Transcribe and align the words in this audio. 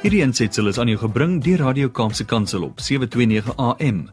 Hierdie 0.00 0.22
aansetsel 0.24 0.64
is 0.70 0.78
aan 0.80 0.88
jou 0.88 0.96
gebring 0.96 1.34
deur 1.44 1.60
Radio 1.60 1.90
Kaapse 1.92 2.24
Kansel 2.24 2.62
op 2.64 2.78
729 2.80 3.52
AM. 3.60 4.08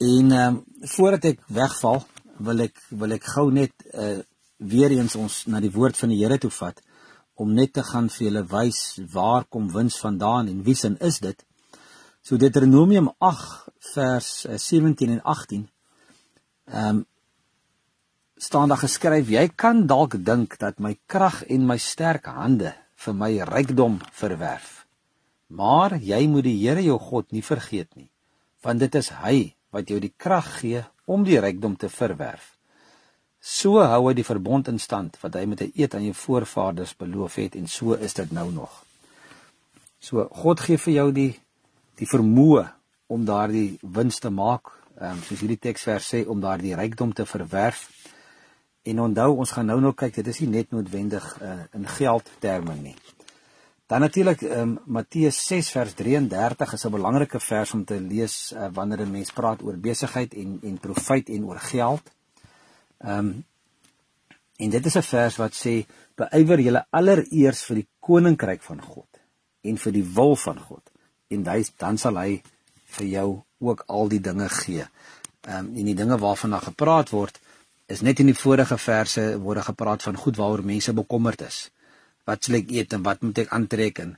En 0.00 0.32
ehm 0.32 0.54
um, 0.54 0.64
voordat 0.80 1.24
ek 1.24 1.40
wegval, 1.52 1.98
wil 2.40 2.62
ek 2.64 2.78
wil 2.88 3.12
ek 3.12 3.26
gou 3.34 3.50
net 3.52 3.74
uh 3.92 4.20
weer 4.60 4.92
eens 4.92 5.14
ons 5.16 5.34
na 5.48 5.60
die 5.60 5.72
woord 5.72 5.96
van 5.96 6.10
die 6.12 6.18
Here 6.20 6.36
toe 6.40 6.50
vat 6.52 6.80
om 7.40 7.52
net 7.56 7.72
te 7.72 7.82
gaan 7.84 8.08
vir 8.12 8.26
julle 8.26 8.42
wys 8.48 8.80
waar 9.12 9.44
kom 9.48 9.70
wins 9.72 9.96
vandaan 10.00 10.48
en 10.52 10.62
wie 10.64 10.76
sin 10.76 10.96
is 11.00 11.20
dit? 11.20 11.44
So 12.22 12.36
Deuteronomium 12.36 13.08
8 13.18 13.68
vers 13.92 14.30
17 14.68 15.14
en 15.18 15.22
18 15.34 15.68
ehm 15.68 16.88
um, 16.88 17.04
staan 18.40 18.72
daar 18.72 18.80
geskryf 18.80 19.28
jy 19.28 19.46
kan 19.52 19.86
dalk 19.86 20.16
dink 20.24 20.56
dat 20.64 20.80
my 20.80 20.96
krag 21.06 21.42
en 21.44 21.68
my 21.68 21.76
sterk 21.76 22.24
hande 22.24 22.72
vir 23.04 23.14
my 23.14 23.32
rykdom 23.52 24.00
verwerf. 24.12 24.86
Maar 25.48 25.98
jy 26.00 26.26
moet 26.26 26.48
die 26.48 26.58
Here 26.64 26.88
jou 26.88 26.98
God 26.98 27.32
nie 27.32 27.44
vergeet 27.44 27.96
nie, 27.96 28.08
want 28.64 28.80
dit 28.80 28.94
is 28.94 29.12
hy 29.20 29.59
wat 29.70 29.88
jou 29.88 30.00
die 30.00 30.14
krag 30.16 30.58
gee 30.60 30.84
om 31.06 31.24
die 31.24 31.38
rykdom 31.40 31.76
te 31.76 31.88
verwerf. 31.88 32.56
So 33.40 33.80
hou 33.80 34.02
hy 34.08 34.14
die 34.18 34.26
verbond 34.26 34.68
in 34.68 34.78
stand 34.78 35.16
wat 35.22 35.34
hy 35.34 35.46
met 35.46 35.62
'n 35.62 35.72
eed 35.74 35.94
aan 35.94 36.04
jou 36.04 36.14
voorvaders 36.14 36.96
beloof 36.96 37.34
het 37.34 37.54
en 37.54 37.66
so 37.66 37.92
is 37.92 38.14
dit 38.14 38.32
nou 38.32 38.50
nog. 38.52 38.84
So 39.98 40.28
God 40.32 40.60
gee 40.60 40.78
vir 40.78 40.92
jou 40.92 41.12
die 41.12 41.40
die 41.96 42.06
vermoë 42.06 42.68
om 43.06 43.24
daardie 43.24 43.78
wins 43.82 44.18
te 44.18 44.30
maak, 44.30 44.70
um, 45.00 45.18
soos 45.22 45.40
hierdie 45.40 45.58
teksvers 45.58 46.14
sê 46.14 46.26
om 46.26 46.40
daardie 46.40 46.74
rykdom 46.74 47.12
te 47.12 47.26
verwerf. 47.26 47.88
En 48.82 49.00
onthou, 49.00 49.36
ons 49.36 49.50
gaan 49.50 49.66
nou 49.66 49.80
nog 49.80 49.94
kyk, 49.94 50.14
dit 50.14 50.26
is 50.26 50.40
nie 50.40 50.48
net 50.48 50.70
noodwendig 50.70 51.26
uh, 51.42 51.58
in 51.76 51.86
geldterme 51.86 52.74
nie. 52.74 52.94
Dan 53.90 54.00
natuurlik 54.00 54.42
ehm 54.42 54.60
um, 54.60 54.78
Matteus 54.86 55.46
6 55.46 55.70
vers 55.70 55.94
33 55.94 56.72
is 56.72 56.84
'n 56.84 56.90
belangrike 56.90 57.40
vers 57.40 57.72
om 57.74 57.84
te 57.84 58.00
lees 58.00 58.52
uh, 58.52 58.68
wanneer 58.72 59.00
'n 59.00 59.10
mens 59.10 59.32
praat 59.32 59.62
oor 59.62 59.76
besigheid 59.76 60.34
en 60.34 60.58
en 60.62 60.78
profit 60.78 61.28
en 61.28 61.44
oor 61.44 61.58
geld. 61.58 62.02
Ehm 62.98 63.18
um, 63.18 63.44
en 64.56 64.70
dit 64.70 64.86
is 64.86 64.96
'n 64.96 65.02
vers 65.02 65.36
wat 65.36 65.54
sê 65.54 65.86
beywer 66.14 66.60
julle 66.60 66.86
allereers 66.90 67.62
vir 67.62 67.76
die 67.76 67.88
koninkryk 67.98 68.62
van 68.62 68.80
God 68.82 69.10
en 69.60 69.76
vir 69.76 69.92
die 69.92 70.06
wil 70.14 70.36
van 70.36 70.58
God 70.58 70.84
en 71.28 71.46
hy 71.46 71.64
dan 71.76 71.98
sal 71.98 72.16
hy 72.16 72.42
vir 72.84 73.06
jou 73.06 73.42
ook 73.58 73.84
al 73.86 74.08
die 74.08 74.20
dinge 74.20 74.48
gee. 74.48 74.86
Ehm 75.48 75.58
um, 75.58 75.76
en 75.76 75.84
die 75.84 75.98
dinge 76.02 76.18
waarvan 76.18 76.50
daar 76.50 76.68
gepraat 76.70 77.10
word 77.10 77.40
is 77.86 78.00
net 78.00 78.20
in 78.20 78.26
die 78.26 78.42
vorige 78.44 78.78
verse 78.78 79.38
word 79.38 79.64
gepraat 79.64 80.02
van 80.02 80.16
goed 80.16 80.36
waaroor 80.36 80.64
mense 80.64 80.92
bekommerd 80.92 81.40
is 81.40 81.70
wat 82.30 82.46
sal 82.46 82.60
ek 82.60 82.70
eet 82.76 82.94
en 82.96 83.02
wat 83.06 83.26
moet 83.26 83.42
ek 83.44 83.52
aantrek 83.56 84.04
en 84.06 84.14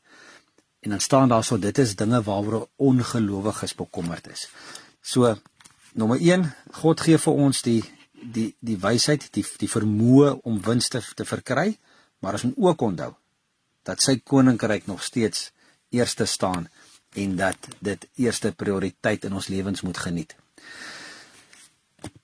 en 0.82 0.90
dan 0.90 1.00
staan 1.00 1.30
daar 1.30 1.44
so 1.46 1.58
dit 1.62 1.78
is 1.78 1.94
dinge 1.96 2.18
waaroor 2.26 2.66
ongelowiges 2.76 3.74
bekommerd 3.78 4.26
is. 4.26 4.48
So 5.00 5.36
nommer 5.94 6.18
1, 6.18 6.48
God 6.82 7.04
gee 7.06 7.18
vir 7.22 7.42
ons 7.46 7.62
die 7.62 7.82
die 8.22 8.48
die 8.58 8.78
wysheid, 8.78 9.28
die 9.34 9.44
die 9.58 9.70
vermoë 9.70 10.32
om 10.46 10.60
winste 10.62 11.02
te 11.14 11.26
verkry, 11.26 11.76
maar 12.22 12.38
ons 12.38 12.48
moet 12.48 12.58
ook 12.68 12.82
onthou 12.88 13.12
dat 13.86 14.02
sy 14.02 14.20
koninkryk 14.22 14.86
nog 14.86 15.02
steeds 15.02 15.50
eerste 15.90 16.26
staan 16.26 16.68
en 17.18 17.36
dat 17.36 17.68
dit 17.78 18.06
eerste 18.24 18.52
prioriteit 18.52 19.24
in 19.24 19.34
ons 19.38 19.48
lewens 19.52 19.82
moet 19.82 19.98
geniet. 19.98 20.34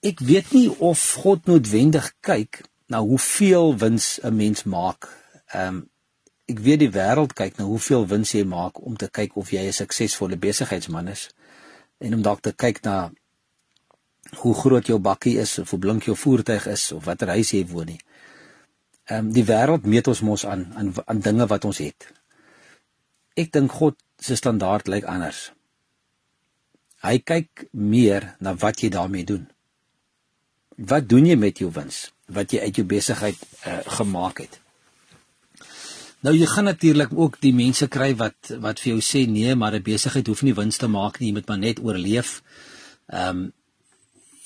Ek 0.03 0.23
weet 0.23 0.53
nie 0.55 0.69
of 0.71 1.03
God 1.23 1.47
noodwendig 1.51 2.13
kyk 2.27 2.63
na 2.89 3.03
hoeveel 3.05 3.75
wins 3.79 4.19
'n 4.23 4.35
mens 4.35 4.65
maak 4.65 5.11
Ehm 5.53 5.77
um, 5.77 5.87
ek 6.49 6.63
weet 6.65 6.81
die 6.81 6.93
wêreld 6.93 7.35
kyk 7.37 7.59
na 7.59 7.67
hoeveel 7.69 8.07
wins 8.09 8.31
jy 8.33 8.41
maak 8.49 8.79
om 8.81 8.95
te 8.97 9.09
kyk 9.13 9.35
of 9.37 9.51
jy 9.53 9.67
'n 9.69 9.73
suksesvolle 9.73 10.37
besigheidsman 10.41 11.09
is 11.09 11.29
en 12.01 12.15
om 12.15 12.23
dalk 12.23 12.41
te 12.41 12.53
kyk 12.53 12.81
na 12.85 13.11
hoe 14.37 14.55
groot 14.55 14.87
jou 14.87 14.99
bakkie 14.99 15.37
is 15.39 15.59
of 15.59 15.71
hoe 15.71 15.79
blink 15.79 16.09
jou 16.09 16.17
voertuig 16.17 16.67
is 16.67 16.93
of 16.93 17.05
watter 17.05 17.29
huis 17.29 17.53
jy 17.53 17.67
woon 17.67 17.87
nie. 17.87 18.01
Ehm 19.09 19.27
um, 19.27 19.33
die 19.33 19.45
wêreld 19.45 19.85
meet 19.85 20.09
ons 20.09 20.21
mos 20.21 20.45
aan 20.47 20.73
aan 20.75 20.93
aan 21.07 21.21
dinge 21.21 21.47
wat 21.47 21.65
ons 21.65 21.79
het. 21.79 22.13
Ek 23.37 23.53
dink 23.53 23.73
God 23.73 23.97
se 24.19 24.37
standaard 24.37 24.89
lyk 24.89 25.05
anders. 25.05 25.53
Hy 27.03 27.19
kyk 27.19 27.69
meer 27.73 28.35
na 28.41 28.55
wat 28.55 28.83
jy 28.83 28.89
daarmee 28.91 29.25
doen. 29.25 29.49
Wat 30.77 31.09
doen 31.09 31.27
jy 31.27 31.37
met 31.37 31.59
jou 31.59 31.71
wins 31.71 32.13
wat 32.27 32.53
jy 32.53 32.61
uit 32.61 32.77
jou 32.77 32.87
besigheid 32.87 33.37
uh, 33.67 33.79
gemaak 33.99 34.39
het? 34.39 34.61
Nou 36.27 36.35
jy 36.35 36.47
gaan 36.51 36.67
natuurlik 36.67 37.13
ook 37.15 37.37
die 37.41 37.55
mense 37.55 37.87
kry 37.87 38.09
wat 38.19 38.51
wat 38.59 38.81
vir 38.83 38.97
jou 38.97 39.03
sê 39.05 39.21
nee, 39.31 39.55
maar 39.55 39.75
'n 39.75 39.83
besigheid 39.83 40.27
hoef 40.27 40.43
nie 40.43 40.55
wins 40.55 40.77
te 40.77 40.89
maak 40.89 41.21
nie, 41.21 41.29
jy 41.29 41.35
moet 41.35 41.49
maar 41.49 41.59
net 41.59 41.79
oorleef. 41.79 42.43
Ehm 43.07 43.29
um, 43.29 43.53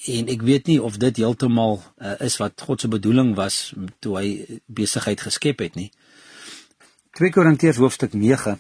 en 0.07 0.29
ek 0.29 0.43
weet 0.43 0.67
nie 0.67 0.83
of 0.83 0.97
dit 0.99 1.17
heeltemal 1.17 1.83
uh, 1.99 2.15
is 2.21 2.37
wat 2.37 2.61
God 2.61 2.81
se 2.81 2.89
bedoeling 2.89 3.35
was 3.35 3.73
toe 4.01 4.17
hy 4.19 4.61
besigheid 4.67 5.21
geskep 5.21 5.59
het 5.59 5.75
nie. 5.75 5.93
2 7.13 7.31
Korintiërs 7.31 7.79
hoofstuk 7.79 8.13
9 8.13 8.59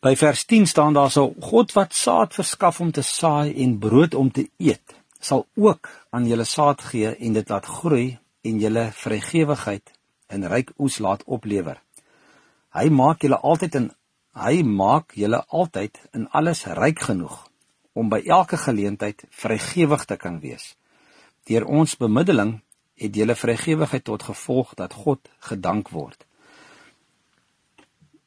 By 0.00 0.16
vers 0.16 0.44
10 0.44 0.66
staan 0.66 0.92
daar 0.92 1.10
so 1.10 1.34
God 1.40 1.72
wat 1.72 1.94
saad 1.94 2.34
verskaf 2.34 2.80
om 2.80 2.92
te 2.92 3.02
saai 3.02 3.54
en 3.64 3.78
brood 3.78 4.14
om 4.14 4.30
te 4.30 4.48
eet, 4.56 4.94
sal 5.20 5.46
ook 5.56 5.88
aan 6.10 6.26
julle 6.26 6.44
saad 6.44 6.80
gee 6.80 7.16
en 7.16 7.32
dit 7.32 7.48
laat 7.48 7.66
groei 7.66 8.18
en 8.42 8.60
julle 8.60 8.90
vrygewigheid 8.92 9.99
en 10.30 10.46
ryk 10.48 10.72
oes 10.78 10.98
laat 11.02 11.24
oplewer. 11.26 11.80
Hy 12.74 12.86
maak 12.94 13.24
julle 13.26 13.40
altyd 13.42 13.78
in 13.80 13.90
hy 14.40 14.62
maak 14.62 15.16
julle 15.18 15.42
altyd 15.48 15.98
in 16.14 16.28
alles 16.30 16.62
ryk 16.78 17.02
genoeg 17.10 17.36
om 17.98 18.08
by 18.12 18.20
elke 18.30 18.56
geleentheid 18.56 19.24
vrygewig 19.34 20.04
te 20.06 20.16
kan 20.16 20.38
wees. 20.40 20.76
Deur 21.50 21.66
ons 21.66 21.96
bemiddeling 21.98 22.60
het 23.00 23.16
julle 23.16 23.34
vrygewigheid 23.34 24.04
tot 24.06 24.22
gevolg 24.28 24.74
dat 24.78 24.94
God 24.94 25.30
gedank 25.50 25.90
word. 25.90 26.22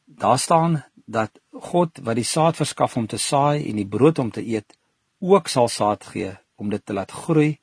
Daar 0.06 0.40
staan 0.40 0.84
dat 1.06 1.40
God 1.52 2.04
wat 2.04 2.20
die 2.20 2.28
saad 2.28 2.60
verskaf 2.60 2.98
om 2.98 3.08
te 3.08 3.18
saai 3.18 3.64
en 3.70 3.80
die 3.80 3.88
brood 3.88 4.20
om 4.20 4.32
te 4.32 4.44
eet, 4.44 4.76
ook 5.20 5.48
sal 5.48 5.70
saad 5.72 6.04
gee 6.12 6.34
om 6.56 6.70
dit 6.70 6.86
te 6.86 6.94
laat 6.94 7.12
groei 7.12 7.58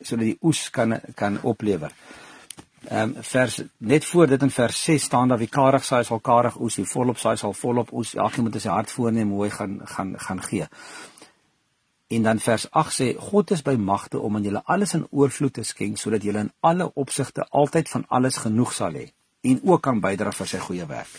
sodat 0.00 0.26
die 0.26 0.38
oes 0.42 0.66
kan 0.70 0.98
kan 1.16 1.38
oplewer. 1.42 1.92
Ehm 2.84 3.16
um, 3.16 3.22
vers 3.22 3.62
net 3.78 4.04
voor 4.04 4.26
dit 4.26 4.42
in 4.42 4.50
vers 4.50 4.84
6 4.84 5.02
staan 5.02 5.28
dat 5.28 5.38
wie 5.38 5.48
karig 5.48 5.84
saai 5.84 6.04
sal 6.04 6.20
karig 6.20 6.60
oes, 6.60 6.76
wie 6.76 6.86
volop 6.86 7.18
saai 7.18 7.36
sal 7.36 7.52
volop 7.52 7.92
oes. 7.92 8.14
Elkeen 8.14 8.44
moet 8.44 8.60
sy 8.60 8.68
hart 8.68 8.90
voorneem 8.90 9.30
hoe 9.30 9.44
hy 9.44 9.50
gaan 9.50 9.80
gaan 9.84 10.18
gaan 10.20 10.42
gee. 10.42 10.66
En 12.06 12.22
dan 12.22 12.38
vers 12.38 12.70
8 12.70 12.94
sê 12.94 13.06
God 13.18 13.50
is 13.50 13.62
by 13.62 13.74
magte 13.74 14.18
om 14.18 14.36
aan 14.36 14.42
julle 14.42 14.62
alles 14.64 14.94
in 14.94 15.06
oorvloed 15.10 15.52
te 15.52 15.62
skenk 15.62 15.98
sodat 15.98 16.22
julle 16.22 16.44
in 16.46 16.52
alle 16.60 16.90
opsigte 16.94 17.46
altyd 17.50 17.88
van 17.88 18.04
alles 18.08 18.36
genoeg 18.36 18.72
sal 18.72 18.92
hê 18.92 19.08
en 19.40 19.60
ook 19.62 19.82
kan 19.82 20.00
bydra 20.00 20.32
vir 20.32 20.46
sy 20.46 20.58
goeie 20.58 20.86
werk. 20.86 21.16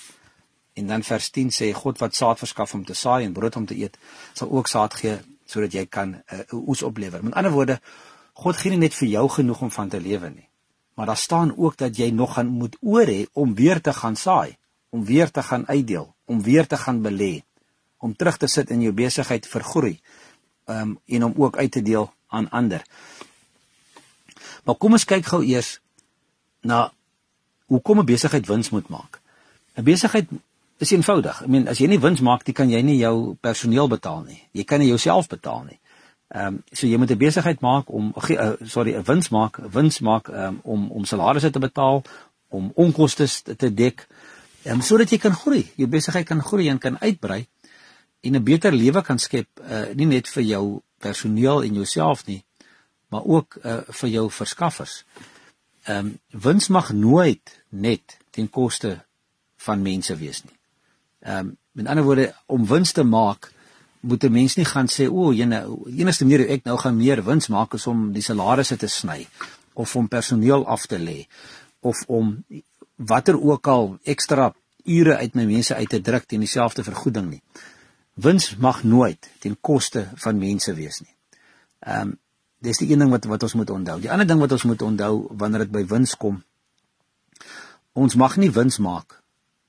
En 0.74 0.88
dan 0.88 1.04
vers 1.04 1.30
10 1.32 1.52
sê 1.52 1.72
God 1.74 2.00
wat 2.00 2.16
saad 2.16 2.40
verskaf 2.40 2.74
om 2.74 2.86
te 2.86 2.94
saai 2.94 3.26
en 3.26 3.34
brood 3.34 3.56
om 3.56 3.66
te 3.66 3.76
eet, 3.76 3.98
sal 4.34 4.52
ook 4.52 4.68
saad 4.68 4.94
gee 4.94 5.18
sodat 5.46 5.74
jy 5.74 5.86
kan 5.86 6.10
'n 6.10 6.24
uh, 6.34 6.68
oes 6.70 6.84
oplewer. 6.84 7.24
Met 7.24 7.34
ander 7.34 7.52
woorde, 7.52 7.80
God 8.34 8.56
gee 8.56 8.72
nie 8.72 8.84
net 8.86 8.94
vir 8.94 9.08
jou 9.08 9.30
genoeg 9.30 9.62
om 9.62 9.72
van 9.72 9.90
te 9.90 10.00
lewe 10.00 10.30
nie. 10.30 10.47
Maar 10.98 11.06
daar 11.06 11.18
staan 11.18 11.54
ook 11.58 11.78
dat 11.78 11.98
jy 11.98 12.10
nog 12.10 12.34
gaan 12.34 12.48
moet 12.48 12.78
oor 12.82 13.06
hê 13.06 13.26
om 13.32 13.56
weer 13.56 13.82
te 13.82 13.94
gaan 13.94 14.16
saai, 14.16 14.58
om 14.90 15.06
weer 15.06 15.32
te 15.32 15.44
gaan 15.44 15.68
uitdeel, 15.68 16.16
om 16.26 16.42
weer 16.42 16.68
te 16.68 16.78
gaan 16.78 17.04
belê, 17.06 17.44
om 17.98 18.16
terug 18.16 18.38
te 18.38 18.48
sit 18.48 18.70
in 18.74 18.82
jou 18.82 18.94
besigheid 18.94 19.46
vir 19.46 19.64
groei 19.64 20.00
um, 20.66 20.98
en 21.06 21.24
om 21.24 21.34
ook 21.38 21.58
uit 21.58 21.72
te 21.72 21.82
deel 21.82 22.10
aan 22.28 22.50
ander. 22.50 22.82
Maar 24.66 24.76
kom 24.76 24.98
ons 24.98 25.06
kyk 25.06 25.30
gou 25.30 25.44
eers 25.46 25.78
na 26.66 26.90
hoe 27.70 27.82
kom 27.82 28.00
'n 28.00 28.06
besigheid 28.06 28.48
wins 28.48 28.70
moet 28.70 28.90
maak. 28.90 29.22
'n 29.76 29.84
Besigheid 29.84 30.28
is 30.78 30.92
eenvoudig. 30.92 31.44
I 31.44 31.48
mean, 31.48 31.68
as 31.68 31.78
jy 31.78 31.88
nie 31.88 32.00
wins 32.00 32.22
maak 32.22 32.46
nie, 32.48 32.54
kan 32.54 32.70
jy 32.70 32.82
nie 32.82 32.98
jou 32.98 33.36
personeel 33.42 33.88
betaal 33.88 34.24
nie. 34.24 34.42
Jy 34.52 34.64
kan 34.64 34.80
nie 34.80 34.88
jouself 34.88 35.28
betaal 35.28 35.64
nie. 35.64 35.80
Ehm 36.28 36.48
um, 36.48 36.64
so 36.72 36.88
jy 36.88 36.98
moet 36.98 37.12
'n 37.12 37.18
besigheid 37.18 37.60
maak 37.60 37.90
om 37.90 38.14
uh, 38.16 38.52
sorry, 38.64 38.96
'n 38.96 39.04
wins 39.04 39.30
maak, 39.30 39.58
wins 39.72 40.00
maak 40.00 40.28
um, 40.28 40.60
om 40.64 40.90
om 40.92 41.06
salarisse 41.06 41.50
te 41.50 41.60
betaal, 41.60 42.04
om 42.48 42.72
onkoste 42.76 43.28
te 43.56 43.74
dek, 43.74 44.08
ehm 44.64 44.74
um, 44.74 44.82
sodat 44.82 45.10
jy 45.10 45.18
kan 45.18 45.34
groei. 45.34 45.72
Jou 45.76 45.88
besigheid 45.88 46.26
kan 46.26 46.42
groei 46.42 46.70
en 46.70 46.78
kan 46.78 47.00
uitbrei 47.00 47.48
en 48.22 48.36
'n 48.36 48.44
beter 48.44 48.72
lewe 48.72 49.02
kan 49.02 49.20
skep 49.20 49.48
uh, 49.62 49.94
nie 49.96 50.06
net 50.06 50.28
vir 50.28 50.44
jou 50.44 50.82
personeel 51.00 51.64
en 51.64 51.74
jouself 51.74 52.26
nie 52.26 52.44
maar 53.08 53.24
ook 53.24 53.58
uh, 53.64 53.78
vir 53.88 54.10
jou 54.10 54.32
verskaffers. 54.32 55.04
Ehm 55.84 56.06
um, 56.06 56.20
wins 56.30 56.68
mag 56.68 56.92
nooit 56.92 57.64
net 57.70 58.18
ten 58.30 58.50
koste 58.50 59.06
van 59.56 59.82
mense 59.82 60.16
wees 60.18 60.44
nie. 60.44 60.60
Ehm 61.20 61.38
um, 61.38 61.58
met 61.72 61.88
ander 61.88 62.04
woorde 62.04 62.36
om 62.46 62.66
wins 62.66 62.92
te 62.92 63.04
maak 63.04 63.52
moet 64.00 64.24
'n 64.24 64.32
mens 64.32 64.56
nie 64.56 64.66
gaan 64.66 64.88
sê 64.88 65.08
o, 65.10 65.34
jene 65.34 65.66
enigste 65.86 66.26
manier 66.26 66.46
hoe 66.46 66.54
ek 66.56 66.64
nou 66.64 66.78
gaan 66.78 66.98
meer 66.98 67.24
wins 67.24 67.48
maak 67.48 67.74
is 67.74 67.88
om 67.88 68.12
die 68.14 68.22
salarisse 68.22 68.78
te 68.78 68.88
sny 68.88 69.28
of 69.74 69.96
om 69.96 70.08
personeel 70.08 70.66
af 70.66 70.86
te 70.86 70.98
lê 71.00 71.28
of 71.80 72.04
om 72.08 72.44
watter 72.96 73.42
ook 73.42 73.68
al 73.68 74.00
ekstra 74.04 74.54
ure 74.84 75.18
uit 75.18 75.36
my 75.36 75.46
mense 75.46 75.76
uit 75.76 75.90
te 75.90 76.02
druk 76.02 76.26
teen 76.26 76.40
dieselfde 76.40 76.84
vergoeding 76.84 77.30
nie 77.30 77.42
wins 78.18 78.56
mag 78.58 78.84
nooit 78.84 79.30
ten 79.40 79.58
koste 79.62 80.08
van 80.16 80.38
mense 80.38 80.74
wees 80.74 81.00
nie. 81.00 81.14
Ehm 81.80 82.02
um, 82.02 82.18
dis 82.60 82.80
die 82.82 82.90
een 82.90 83.00
ding 83.00 83.12
wat 83.14 83.26
wat 83.30 83.44
ons 83.46 83.54
moet 83.54 83.70
onthou. 83.70 84.00
Die 84.02 84.10
ander 84.12 84.26
ding 84.28 84.40
wat 84.42 84.52
ons 84.52 84.64
moet 84.66 84.82
onthou 84.82 85.28
wanneer 85.38 85.68
dit 85.68 85.72
by 85.76 85.84
wins 85.86 86.16
kom, 86.18 86.40
ons 87.94 88.16
mag 88.18 88.38
nie 88.42 88.50
wins 88.52 88.80
maak 88.82 89.20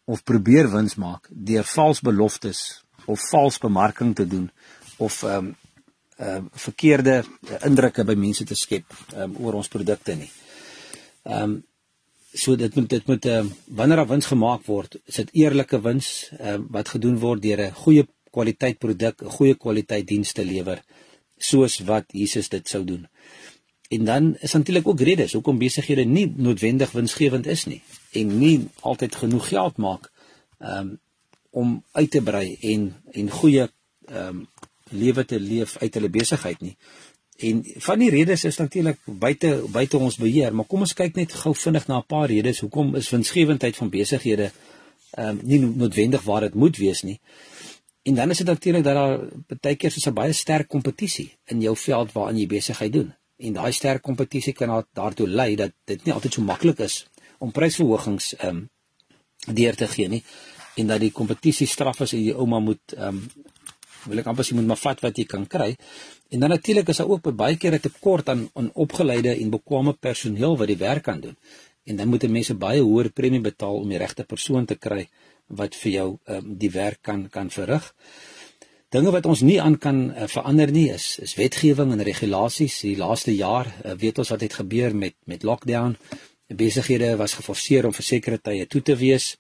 of 0.09 0.23
probeer 0.25 0.71
wins 0.73 0.97
maak 0.97 1.29
deur 1.29 1.69
vals 1.69 2.01
beloftes 2.01 2.63
of 3.09 3.25
vals 3.31 3.59
bemarking 3.59 4.15
te 4.15 4.27
doen 4.27 4.51
of 4.99 5.23
ehm 5.23 5.37
um, 5.37 5.57
ehm 6.19 6.45
uh, 6.45 6.61
verkeerde 6.67 7.23
indrukke 7.67 8.05
by 8.05 8.15
mense 8.19 8.45
te 8.45 8.55
skep 8.59 8.95
um, 9.17 9.37
oor 9.39 9.55
ons 9.61 9.71
produkte 9.71 10.17
nie. 10.19 10.31
Ehm 11.23 11.43
um, 11.43 11.57
so 12.33 12.57
dit 12.57 12.75
moet 12.75 12.89
dit 12.91 13.07
moet 13.07 13.27
ehm 13.27 13.47
uh, 13.47 13.53
wanneer 13.81 14.03
daar 14.03 14.13
wins 14.15 14.27
gemaak 14.27 14.67
word, 14.67 14.99
is 15.07 15.21
dit 15.23 15.31
eerlike 15.45 15.81
wins 15.81 16.09
ehm 16.39 16.63
uh, 16.63 16.67
wat 16.79 16.95
gedoen 16.97 17.19
word 17.19 17.43
deur 17.43 17.63
'n 17.67 17.79
goeie 17.85 18.07
kwaliteit 18.31 18.79
produk, 18.79 19.23
'n 19.23 19.37
goeie 19.39 19.55
kwaliteit 19.55 20.07
diens 20.07 20.33
te 20.33 20.45
lewer 20.45 20.83
soos 21.39 21.79
wat 21.79 22.05
Jesus 22.13 22.49
dit 22.49 22.69
sou 22.69 22.85
doen. 22.85 23.07
En 23.89 24.05
dan 24.05 24.37
is 24.37 24.53
natuurlik 24.53 24.89
ook 24.89 25.01
redes 25.01 25.33
hoekom 25.33 25.59
besighede 25.59 26.05
nie 26.05 26.33
noodwendig 26.37 26.91
winsgewend 26.93 27.47
is 27.47 27.65
nie 27.65 27.83
en 28.13 28.39
nie 28.39 28.69
altyd 28.81 29.15
genoeg 29.15 29.49
geld 29.49 29.77
maak 29.77 30.11
um, 30.59 30.99
om 31.61 31.83
uit 31.93 32.11
te 32.11 32.23
brei 32.23 32.57
en 32.73 32.89
en 33.13 33.31
goeie 33.41 33.67
um, 34.21 34.47
lewe 34.91 35.25
te 35.25 35.41
leef 35.41 35.77
uit 35.83 35.95
hulle 35.95 36.11
besigheid 36.13 36.61
nie. 36.65 36.75
En 37.49 37.63
van 37.87 38.03
die 38.03 38.11
redes 38.11 38.45
is 38.45 38.57
natuurlik 38.59 38.99
buite 39.07 39.53
buite 39.73 39.99
ons 39.99 40.19
beheer, 40.19 40.55
maar 40.55 40.67
kom 40.71 40.83
ons 40.87 40.95
kyk 41.01 41.19
net 41.19 41.35
gou 41.43 41.55
vinnig 41.55 41.87
na 41.87 41.99
'n 41.99 42.07
paar 42.15 42.29
redes 42.31 42.61
hoekom 42.65 42.97
is 42.97 43.11
winsgewendheid 43.15 43.77
van 43.77 43.91
besighede 43.91 44.51
ehm 45.11 45.29
um, 45.29 45.39
nie 45.43 45.59
noodwendig 45.61 46.23
waar 46.23 46.41
dit 46.41 46.55
moet 46.55 46.77
wees 46.77 47.03
nie. 47.03 47.21
En 48.03 48.15
dan 48.15 48.31
is 48.31 48.39
dit 48.39 48.47
natuurlik 48.47 48.85
dat 48.85 48.95
daar 48.95 49.19
baie 49.61 49.77
keer 49.77 49.91
so 49.91 50.11
'n 50.11 50.15
baie 50.15 50.33
sterk 50.33 50.69
kompetisie 50.69 51.31
in 51.45 51.61
jou 51.61 51.77
veld 51.77 52.13
waarin 52.13 52.39
jy 52.39 52.47
besigheid 52.47 52.93
doen. 52.93 53.15
En 53.37 53.53
daai 53.53 53.73
sterk 53.73 54.03
kompetisie 54.03 54.53
kan 54.53 54.85
daartoe 54.93 55.29
lei 55.29 55.57
dat 55.57 55.73
dit 55.85 56.05
nie 56.05 56.15
altyd 56.15 56.33
so 56.33 56.43
maklik 56.43 56.79
is 56.79 57.07
om 57.39 57.51
prysverhogings 57.51 58.35
ehm 58.37 58.57
um, 58.57 58.69
deur 59.55 59.75
te 59.75 59.89
gee 59.89 60.09
nie 60.09 60.23
en 60.81 60.91
dat 60.93 61.03
die 61.03 61.13
kompetisie 61.15 61.67
straf 61.67 62.01
is 62.07 62.15
en 62.17 62.25
jy 62.25 62.35
ouma 62.35 62.61
moet 62.71 62.97
ehm 62.97 63.23
um, 63.23 63.23
wil 64.09 64.21
ek 64.23 64.29
amper 64.31 64.47
sê 64.47 64.55
moet 64.57 64.69
maar 64.69 64.79
vat 64.81 65.01
wat 65.05 65.19
jy 65.19 65.25
kan 65.29 65.45
kry. 65.51 65.73
En 66.33 66.41
dan 66.41 66.53
natuurlik 66.55 66.89
is 66.89 67.01
daar 67.01 67.11
ook 67.11 67.31
baie 67.37 67.57
keer 67.57 67.75
'n 67.75 67.81
tekort 67.81 68.29
aan 68.29 68.49
aan 68.55 68.71
opgeleide 68.75 69.35
en 69.35 69.51
bekwame 69.51 69.93
personeel 69.93 70.57
wat 70.57 70.69
die 70.69 70.77
werk 70.77 71.03
kan 71.03 71.21
doen. 71.21 71.37
En 71.85 71.97
dan 71.97 72.09
moet 72.09 72.29
mense 72.29 72.55
baie 72.55 72.81
hoër 72.81 73.11
premie 73.11 73.41
betaal 73.41 73.77
om 73.83 73.89
die 73.89 73.99
regte 73.99 74.25
persoon 74.25 74.65
te 74.65 74.75
kry 74.75 75.09
wat 75.47 75.75
vir 75.75 75.93
jou 75.93 76.09
um, 76.29 76.59
die 76.59 76.71
werk 76.71 76.99
kan 77.03 77.29
kan 77.29 77.51
verrig. 77.51 77.95
Dinge 78.89 79.11
wat 79.11 79.27
ons 79.27 79.41
nie 79.41 79.61
aan 79.61 79.79
kan 79.79 80.11
uh, 80.11 80.27
verander 80.27 80.71
nie 80.73 80.89
is 80.93 81.19
is 81.19 81.35
wetgewing 81.35 81.93
en 81.93 82.03
regulasies. 82.03 82.81
Die 82.81 82.97
laaste 82.97 83.35
jaar 83.35 83.67
uh, 83.85 83.93
weet 83.93 84.19
ons 84.19 84.29
wat 84.29 84.41
het 84.41 84.55
gebeur 84.61 84.97
met 84.97 85.15
met 85.25 85.43
lockdown. 85.43 85.97
Besighede 86.49 87.17
was 87.17 87.35
geforseer 87.35 87.87
om 87.87 87.93
vir 87.93 88.05
sekere 88.05 88.39
tye 88.39 88.67
toe 88.67 88.83
te 88.83 88.97
wees. 88.97 89.37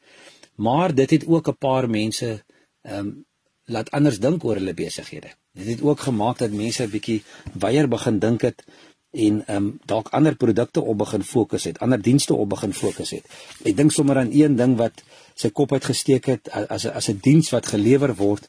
Maar 0.58 0.94
dit 0.94 1.10
het 1.10 1.25
ook 1.26 1.49
'n 1.49 1.58
paar 1.58 1.87
mense 1.90 2.44
ehm 2.82 2.99
um, 2.99 3.26
laat 3.64 3.90
anders 3.90 4.19
dink 4.19 4.44
oor 4.44 4.55
hulle 4.55 4.75
besighede. 4.75 5.31
Dit 5.52 5.66
het 5.66 5.82
ook 5.82 6.00
gemaak 6.00 6.38
dat 6.38 6.50
mense 6.50 6.82
'n 6.82 6.90
bietjie 6.90 7.22
weier 7.52 7.88
begin 7.88 8.19
dink 8.19 8.40
het 8.40 8.64
en 9.10 9.46
ehm 9.46 9.56
um, 9.56 9.78
dalk 9.84 10.08
ander 10.08 10.37
produkte 10.37 10.81
op 10.81 10.99
begin 10.99 11.22
fokus 11.22 11.64
het, 11.64 11.78
ander 11.78 12.02
dienste 12.02 12.34
op 12.34 12.49
begin 12.49 12.72
fokus 12.72 13.10
het. 13.10 13.25
Ek 13.62 13.76
dink 13.76 13.93
sommer 13.93 14.19
aan 14.19 14.32
een 14.32 14.56
ding 14.56 14.76
wat 14.76 15.02
sy 15.34 15.50
kop 15.50 15.72
uitgesteek 15.72 16.26
het 16.26 16.50
as 16.50 16.87
as 16.87 17.08
'n 17.08 17.19
diens 17.20 17.50
wat 17.50 17.66
gelewer 17.66 18.14
word 18.14 18.49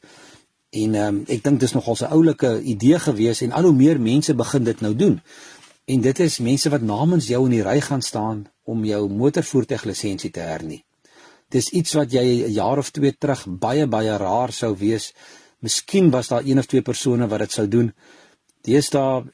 en 0.70 0.94
ehm 0.94 1.14
um, 1.14 1.24
ek 1.28 1.42
dink 1.44 1.60
dis 1.60 1.72
nogal 1.72 1.96
'n 2.00 2.12
oulike 2.12 2.60
idee 2.62 2.98
gewees 2.98 3.40
en 3.40 3.52
al 3.52 3.62
hoe 3.62 3.72
meer 3.72 4.00
mense 4.00 4.34
begin 4.34 4.64
dit 4.64 4.80
nou 4.80 4.94
doen. 4.96 5.20
En 5.84 6.00
dit 6.00 6.18
is 6.18 6.38
mense 6.38 6.68
wat 6.68 6.82
namens 6.82 7.26
jou 7.26 7.44
in 7.44 7.50
die 7.50 7.62
ry 7.62 7.80
gaan 7.80 8.02
staan 8.02 8.46
om 8.62 8.84
jou 8.84 9.08
motorvoertuiglisensie 9.08 10.30
te 10.30 10.40
hernie. 10.40 10.84
Dis 11.50 11.68
iets 11.74 11.92
wat 11.98 12.12
jy 12.12 12.24
'n 12.46 12.52
jaar 12.52 12.78
of 12.78 12.90
2 12.90 13.16
terug 13.18 13.46
baie 13.48 13.86
baie 13.86 14.16
raar 14.16 14.52
sou 14.52 14.76
wees. 14.76 15.12
Miskien 15.60 16.10
was 16.10 16.28
daar 16.28 16.44
een 16.44 16.58
of 16.58 16.66
twee 16.66 16.82
persone 16.82 17.28
wat 17.28 17.38
dit 17.38 17.52
sou 17.52 17.68
doen. 17.68 17.92
Deesdae 18.62 19.24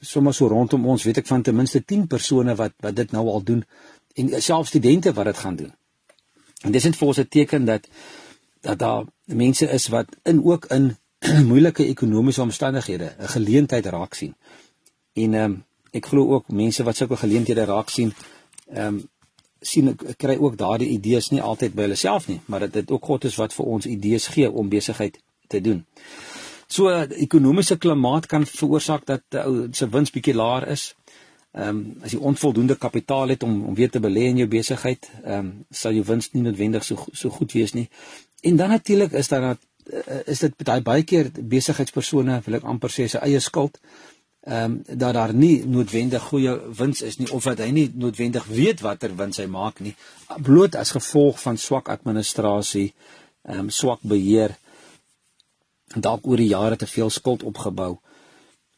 sommer 0.00 0.34
so 0.34 0.46
rondom 0.46 0.86
ons 0.86 1.04
weet 1.04 1.18
ek 1.18 1.26
van 1.26 1.42
ten 1.42 1.54
minste 1.54 1.84
10 1.84 2.06
persone 2.06 2.54
wat 2.54 2.72
wat 2.80 2.96
dit 2.96 3.12
nou 3.12 3.28
al 3.28 3.42
doen 3.42 3.64
en 4.14 4.42
selfs 4.42 4.68
studente 4.68 5.12
wat 5.12 5.24
dit 5.24 5.36
gaan 5.36 5.56
doen. 5.56 5.72
En 6.64 6.72
dis 6.72 6.84
net 6.84 6.96
vir 6.96 7.08
ons 7.08 7.18
'n 7.18 7.28
teken 7.28 7.64
dat 7.64 7.88
dat 8.60 8.78
daar 8.78 9.04
mense 9.24 9.70
is 9.70 9.88
wat 9.88 10.06
in 10.22 10.44
ook 10.44 10.64
in 10.64 10.96
moeilike 11.50 11.86
ekonomiese 11.86 12.42
omstandighede 12.42 13.14
'n 13.18 13.28
geleentheid 13.28 13.86
raak 13.86 14.14
sien. 14.14 14.34
En 15.12 15.34
ehm 15.34 15.44
um, 15.44 15.64
ek 15.90 16.06
glo 16.06 16.32
ook 16.34 16.48
mense 16.48 16.82
wat 16.82 16.96
sulke 16.96 17.16
geleenthede 17.16 17.64
raak 17.64 17.88
sien, 17.88 18.12
ehm 18.66 18.86
um, 18.86 19.08
sien 19.66 19.92
ek 19.94 20.18
kry 20.20 20.36
ook 20.40 20.56
daardie 20.60 20.90
idees 20.94 21.30
nie 21.32 21.42
altyd 21.42 21.74
by 21.74 21.88
hulle 21.88 21.98
self 21.98 22.28
nie, 22.28 22.40
maar 22.46 22.66
dat 22.66 22.74
dit 22.76 22.90
ook 22.90 23.10
God 23.10 23.24
is 23.28 23.38
wat 23.40 23.54
vir 23.56 23.70
ons 23.76 23.88
idees 23.88 24.28
gee 24.34 24.50
om 24.50 24.68
besigheid 24.72 25.18
te 25.48 25.60
doen. 25.64 25.84
So 26.68 26.90
ekonomiese 27.26 27.76
klimaat 27.78 28.26
kan 28.26 28.46
veroorsaak 28.48 29.06
dat 29.06 29.40
ou 29.44 29.68
se 29.72 29.88
wins 29.88 30.12
bietjie 30.14 30.36
laer 30.36 30.68
is. 30.76 30.92
Ehm 31.54 31.68
um, 31.68 31.82
as 32.02 32.12
jy 32.12 32.18
onvoldoende 32.18 32.76
kapitaal 32.76 33.30
het 33.34 33.42
om 33.46 33.60
om 33.70 33.74
weer 33.74 33.90
te 33.90 34.00
belê 34.02 34.26
in 34.30 34.40
jou 34.42 34.48
besigheid, 34.50 35.10
ehm 35.22 35.38
um, 35.38 35.52
sal 35.70 35.94
jou 35.94 36.04
wins 36.08 36.32
nie 36.32 36.42
noodwendig 36.42 36.84
so 36.84 37.06
so 37.12 37.30
goed 37.30 37.52
wees 37.52 37.72
nie. 37.72 37.88
En 38.42 38.56
dan 38.56 38.68
natuurlik 38.68 39.12
is 39.12 39.28
daar 39.28 39.40
dat 39.40 39.60
uh, 39.92 40.20
is 40.26 40.38
dit 40.38 40.64
baie 40.64 40.82
baie 40.82 41.04
keer 41.04 41.30
besigheidspersone 41.54 42.40
wil 42.46 42.58
ek 42.58 42.66
amper 42.74 42.90
sê 42.90 43.06
se 43.08 43.22
eie 43.22 43.40
skuld. 43.40 43.78
Ehm 43.78 44.13
um, 44.46 44.82
dat 44.86 45.14
daar 45.14 45.34
nie 45.34 45.64
noodwendig 45.66 46.22
goeie 46.22 46.54
wins 46.78 47.02
is 47.02 47.18
nie 47.18 47.30
of 47.32 47.44
dat 47.44 47.62
hy 47.64 47.70
nie 47.70 47.90
noodwendig 47.94 48.46
weet 48.46 48.80
watter 48.84 49.16
wins 49.16 49.40
hy 49.40 49.46
maak 49.46 49.80
nie, 49.80 49.94
bloot 50.42 50.76
as 50.76 50.94
gevolg 50.96 51.40
van 51.40 51.58
swak 51.60 51.88
administrasie, 51.88 52.92
ehm 53.44 53.66
um, 53.66 53.70
swak 53.70 54.02
beheer 54.02 54.56
dalk 55.94 56.26
oor 56.26 56.40
die 56.40 56.50
jare 56.50 56.76
te 56.76 56.86
veel 56.86 57.10
skuld 57.10 57.42
opgebou 57.42 57.98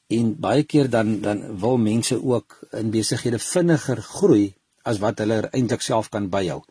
en 0.06 0.34
baie 0.38 0.62
keer 0.62 0.90
dan 0.90 1.20
dan 1.20 1.42
wil 1.58 1.76
mense 1.76 2.18
ook 2.22 2.58
in 2.78 2.90
besighede 2.90 3.38
vinniger 3.38 4.02
groei 4.02 4.54
as 4.82 5.00
wat 5.02 5.18
hulle 5.18 5.48
eintlik 5.50 5.82
self 5.82 6.08
kan 6.08 6.28
byhou. 6.30 6.62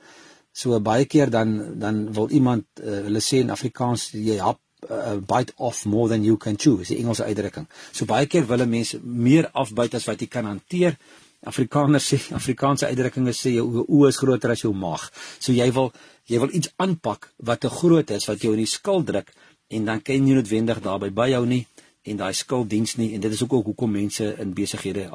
So 0.56 0.80
baie 0.80 1.06
keer 1.06 1.30
dan 1.30 1.80
dan 1.80 2.14
wil 2.14 2.30
iemand 2.32 2.66
uh, 2.80 3.02
hulle 3.08 3.20
sê 3.20 3.42
in 3.44 3.52
Afrikaans 3.52 4.12
jy 4.14 4.38
hap 4.40 4.62
uh, 4.90 5.18
bite 5.20 5.54
off 5.58 5.86
more 5.86 6.10
than 6.10 6.24
you 6.24 6.38
can 6.38 6.58
chew, 6.58 6.80
is 6.82 6.92
die 6.94 7.00
Engelse 7.02 7.24
uitdrukking. 7.24 7.68
So 7.92 8.06
baie 8.06 8.26
keer 8.26 8.48
wil 8.48 8.62
'n 8.62 8.70
mens 8.70 8.96
meer 9.04 9.50
afbyt 9.54 9.96
as 9.96 10.06
wat 10.06 10.20
jy 10.20 10.28
kan 10.28 10.46
hanteer. 10.46 10.98
Afrikaners 11.46 12.08
sê 12.14 12.18
Afrikaanse 12.34 12.88
uitdrukkinge 12.88 13.34
sê 13.34 13.54
jou 13.54 13.86
oë 13.88 14.08
is 14.10 14.18
groter 14.18 14.52
as 14.52 14.62
jou 14.62 14.74
maag. 14.74 15.12
So 15.40 15.52
jy 15.52 15.72
wil 15.72 15.92
jy 16.26 16.40
wil 16.40 16.54
iets 16.54 16.72
aanpak 16.82 17.30
wat 17.38 17.62
te 17.62 17.70
groot 17.70 18.10
is 18.12 18.26
wat 18.26 18.42
jou 18.42 18.54
in 18.54 18.64
die 18.64 18.70
skil 18.70 19.04
druk 19.04 19.30
en 19.70 19.86
dan 19.86 20.02
kan 20.02 20.16
jy 20.16 20.22
nie 20.22 20.34
noodwendig 20.34 20.82
daarbey 20.82 21.12
byhou 21.14 21.46
nie 21.46 21.66
en 22.06 22.18
daai 22.18 22.34
skuld 22.34 22.70
diens 22.70 22.96
nie 22.98 23.14
en 23.14 23.22
dit 23.22 23.32
is 23.32 23.44
ook 23.44 23.54
ook 23.54 23.66
hoekom 23.66 23.92
mense 23.92 24.26
in 24.42 24.54
besighede 24.58 25.06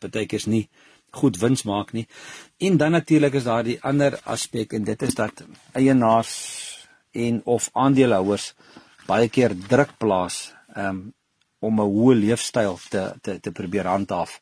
baie 0.00 0.26
keer 0.26 0.46
nie 0.46 0.68
goed 1.10 1.40
wins 1.42 1.64
maak 1.66 1.92
nie. 1.92 2.06
En 2.58 2.76
dan 2.76 2.92
natuurlik 2.92 3.34
is 3.34 3.44
daar 3.44 3.64
die 3.66 3.80
ander 3.82 4.18
aspek 4.24 4.72
en 4.72 4.84
dit 4.84 5.02
is 5.02 5.14
dat 5.14 5.42
eienaars 5.72 6.34
en 7.10 7.40
of 7.44 7.70
aandeelhouers 7.72 8.52
baie 9.06 9.28
keer 9.28 9.54
druk 9.54 9.96
plaas 9.98 10.52
um, 10.76 11.12
om 11.60 11.80
'n 11.80 11.92
hoë 11.96 12.14
leefstyl 12.20 12.78
te 12.90 13.14
te 13.22 13.40
te 13.40 13.52
probeer 13.52 13.86
handhaaf 13.86 14.40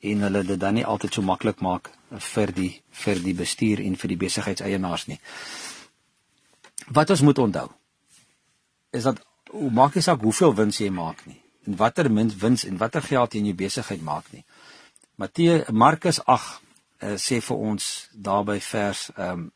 en 0.00 0.22
hulle 0.22 0.42
dit 0.44 0.60
dan 0.60 0.74
nie 0.74 0.84
altyd 0.84 1.14
so 1.14 1.22
maklik 1.22 1.60
maak 1.60 1.90
vir 2.18 2.52
die 2.52 2.82
vir 2.90 3.22
die 3.22 3.34
bestuur 3.34 3.80
en 3.80 3.96
vir 3.96 4.08
die 4.08 4.16
besigheidseienaars 4.16 5.06
nie. 5.06 5.20
Wat 6.88 7.10
ons 7.10 7.20
moet 7.20 7.38
onthou 7.38 7.68
is 8.90 9.02
dat 9.02 9.20
hoe 9.50 9.70
maak 9.70 9.94
jy 9.94 10.02
saak 10.02 10.22
hoeveel 10.22 10.54
wins 10.54 10.78
jy 10.78 10.90
maak 10.90 11.26
nie 11.26 11.42
en 11.66 11.76
watter 11.76 12.10
min 12.10 12.32
wins 12.40 12.64
en 12.64 12.78
watter 12.78 13.02
geld 13.02 13.34
jy 13.34 13.38
in 13.38 13.46
jou 13.46 13.54
besigheid 13.54 14.02
maak 14.02 14.32
nie. 14.32 14.44
Matteus 15.16 15.68
Markus 15.68 16.20
8 16.24 16.30
uh, 16.32 16.58
eh, 17.00 17.16
sê 17.16 17.40
vir 17.40 17.56
ons 17.56 18.08
daarby 18.12 18.60
vers 18.60 19.10
ehm 19.16 19.32
um, 19.32 19.50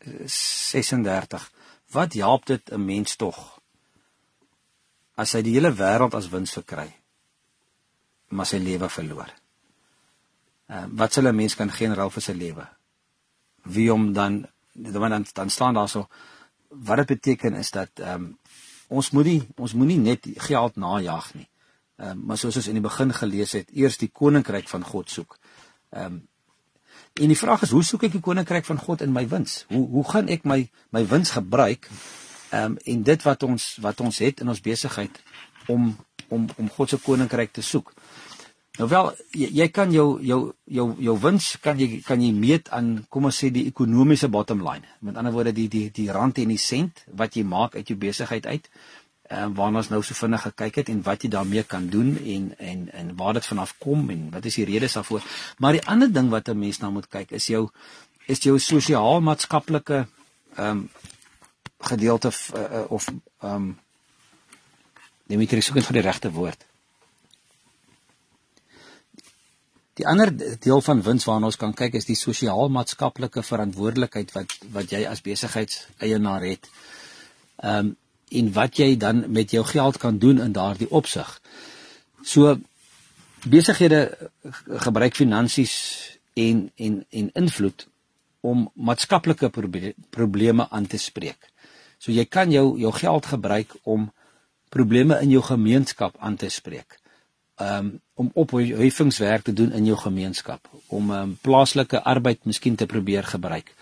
36 0.00 1.50
Wat 1.90 2.12
help 2.12 2.46
dit 2.46 2.70
'n 2.70 2.84
mens 2.84 3.16
tog 3.16 3.60
as 5.14 5.32
hy 5.32 5.42
die 5.42 5.52
hele 5.52 5.74
wêreld 5.74 6.14
as 6.14 6.28
wins 6.28 6.52
verkry 6.52 6.96
maar 8.28 8.46
sy 8.46 8.56
lewe 8.56 8.88
verloor? 8.88 9.30
Uh, 10.70 10.84
wat 10.88 11.12
sal 11.12 11.26
'n 11.26 11.34
mens 11.34 11.54
kan 11.54 11.70
ruil 11.70 12.10
vir 12.10 12.22
sy 12.22 12.32
lewe? 12.32 12.68
Wie 13.62 13.92
om 13.92 14.12
dan 14.12 14.46
dan 14.74 15.26
dan 15.32 15.50
staan 15.50 15.74
daar 15.74 15.88
so 15.88 16.08
wat 16.68 16.96
dit 16.96 17.06
beteken 17.06 17.54
is 17.54 17.70
dat 17.70 17.90
ehm 17.94 18.14
um, 18.14 18.38
ons 18.88 19.10
moet 19.10 19.24
nie 19.24 19.48
ons 19.56 19.74
moenie 19.74 19.98
net 19.98 20.26
geld 20.36 20.76
najag 20.76 21.34
nie. 21.34 21.48
Ehm 21.96 22.10
um, 22.10 22.26
maar 22.26 22.38
soos 22.38 22.56
ons 22.56 22.66
in 22.66 22.74
die 22.74 22.88
begin 22.88 23.12
gelees 23.12 23.52
het, 23.52 23.70
eers 23.70 23.98
die 23.98 24.10
koninkryk 24.12 24.68
van 24.68 24.84
God 24.84 25.10
soek. 25.10 25.38
Ehm 25.90 26.04
um, 26.04 26.28
en 27.12 27.28
die 27.28 27.38
vraag 27.38 27.62
is 27.66 27.74
hoe 27.74 27.84
soek 27.84 28.08
ek 28.08 28.16
die 28.16 28.24
koninkryk 28.24 28.64
van 28.68 28.78
God 28.78 29.02
in 29.04 29.12
my 29.12 29.26
wins? 29.28 29.64
Hoe 29.68 29.86
hoe 29.88 30.04
gaan 30.10 30.28
ek 30.28 30.44
my 30.44 30.62
my 30.94 31.04
wins 31.06 31.34
gebruik? 31.36 31.90
Ehm 32.50 32.72
um, 32.72 32.78
en 32.84 33.02
dit 33.02 33.22
wat 33.22 33.42
ons 33.42 33.76
wat 33.80 34.00
ons 34.00 34.18
het 34.18 34.40
in 34.40 34.48
ons 34.48 34.60
besigheid 34.60 35.22
om 35.68 35.96
om 36.28 36.48
om 36.56 36.70
God 36.70 36.90
se 36.90 36.98
koninkryk 37.02 37.52
te 37.52 37.62
soek. 37.62 37.92
Nou 38.78 38.88
wel 38.88 39.10
jy, 39.36 39.48
jy 39.60 39.68
kan 39.68 39.92
jou 39.92 40.20
jou 40.24 40.40
jou 40.64 40.86
jou 40.98 41.16
wins 41.20 41.50
kan 41.60 41.78
jy 41.78 42.00
kan 42.06 42.22
jy 42.22 42.30
meet 42.32 42.70
aan 42.72 43.04
kom 43.08 43.26
ons 43.28 43.40
sê 43.42 43.50
die 43.52 43.66
ekonomiese 43.68 44.30
bottom 44.32 44.62
line. 44.64 44.86
Met 45.00 45.18
ander 45.20 45.34
woorde 45.34 45.52
die 45.52 45.68
die 45.68 45.90
die 45.90 46.08
rand 46.12 46.38
en 46.38 46.54
die 46.54 46.58
sent 46.58 47.04
wat 47.12 47.36
jy 47.36 47.44
maak 47.44 47.76
uit 47.76 47.88
jou 47.88 47.98
besigheid 47.98 48.46
uit. 48.46 48.70
Ehm 49.30 49.50
uh, 49.50 49.56
waarna 49.56 49.78
ons 49.78 49.88
nou 49.88 50.02
so 50.02 50.14
vinnig 50.18 50.42
gekyk 50.42 50.80
het 50.80 50.88
en 50.90 51.02
wat 51.06 51.22
jy 51.22 51.28
daarmee 51.30 51.62
kan 51.62 51.84
doen 51.88 52.16
en 52.18 52.46
en 52.58 52.80
en 52.92 53.16
waar 53.16 53.36
dit 53.38 53.46
vanaf 53.46 53.74
kom 53.78 54.08
en 54.10 54.24
wat 54.30 54.44
is 54.44 54.56
die 54.58 54.64
redes 54.64 54.96
daarvoor. 54.98 55.22
Maar 55.58 55.78
die 55.78 55.86
ander 55.86 56.12
ding 56.12 56.30
wat 56.30 56.48
'n 56.48 56.58
mens 56.58 56.78
nou 56.78 56.92
moet 56.92 57.08
kyk 57.08 57.30
is 57.30 57.46
jou 57.46 57.68
is 58.26 58.42
jou 58.42 58.58
sosiaal-maatskaplike 58.58 60.06
ehm 60.56 60.66
um, 60.66 60.90
gedeelte 61.78 62.32
uh, 62.56 62.90
of 62.90 63.06
ehm 63.06 63.54
um, 63.54 63.78
Dimitri 65.26 65.60
soek 65.62 65.78
net 65.78 65.86
vir 65.86 66.00
die 66.00 66.08
regte 66.08 66.30
woord. 66.34 66.66
Die 69.94 70.06
ander 70.06 70.58
deel 70.58 70.80
van 70.80 71.02
wins 71.02 71.24
waarna 71.24 71.46
ons 71.46 71.56
kan 71.60 71.74
kyk 71.74 71.94
is 71.94 72.04
die 72.08 72.18
sosiaal-maatskaplike 72.18 73.42
verantwoordelikheid 73.42 74.32
wat 74.32 74.58
wat 74.72 74.90
jy 74.90 75.06
as 75.06 75.22
besigheidseienaar 75.22 76.42
het. 76.50 76.70
Ehm 77.62 77.78
um, 77.78 77.96
en 78.30 78.52
wat 78.52 78.78
jy 78.78 78.96
dan 78.96 79.24
met 79.32 79.50
jou 79.50 79.64
geld 79.64 79.98
kan 79.98 80.18
doen 80.18 80.40
in 80.40 80.52
daardie 80.52 80.90
opsig. 80.90 81.28
So 82.22 82.58
besighede 83.44 84.30
gebruik 84.86 85.16
finansies 85.16 85.74
en 86.34 86.70
en 86.76 87.04
en 87.10 87.30
invloed 87.32 87.86
om 88.40 88.70
maatskaplike 88.74 89.50
probleme 90.10 90.66
aan 90.70 90.86
te 90.86 90.98
spreek. 90.98 91.50
So 91.98 92.12
jy 92.12 92.24
kan 92.24 92.52
jou 92.52 92.78
jou 92.80 92.92
geld 92.92 93.26
gebruik 93.26 93.76
om 93.82 94.10
probleme 94.68 95.20
in 95.20 95.30
jou 95.30 95.42
gemeenskap 95.42 96.16
aan 96.18 96.36
te 96.36 96.48
spreek 96.48 97.00
um, 97.60 98.00
om 98.14 98.30
opheffingswerk 98.32 99.42
te 99.42 99.52
doen 99.52 99.72
in 99.72 99.84
jou 99.84 99.96
gemeenskap, 99.98 100.68
om 100.86 101.10
um, 101.10 101.36
plaaslike 101.40 102.02
arbeid 102.02 102.44
miskien 102.48 102.76
te 102.76 102.86
probeer 102.86 103.24
gebruik. 103.24 103.72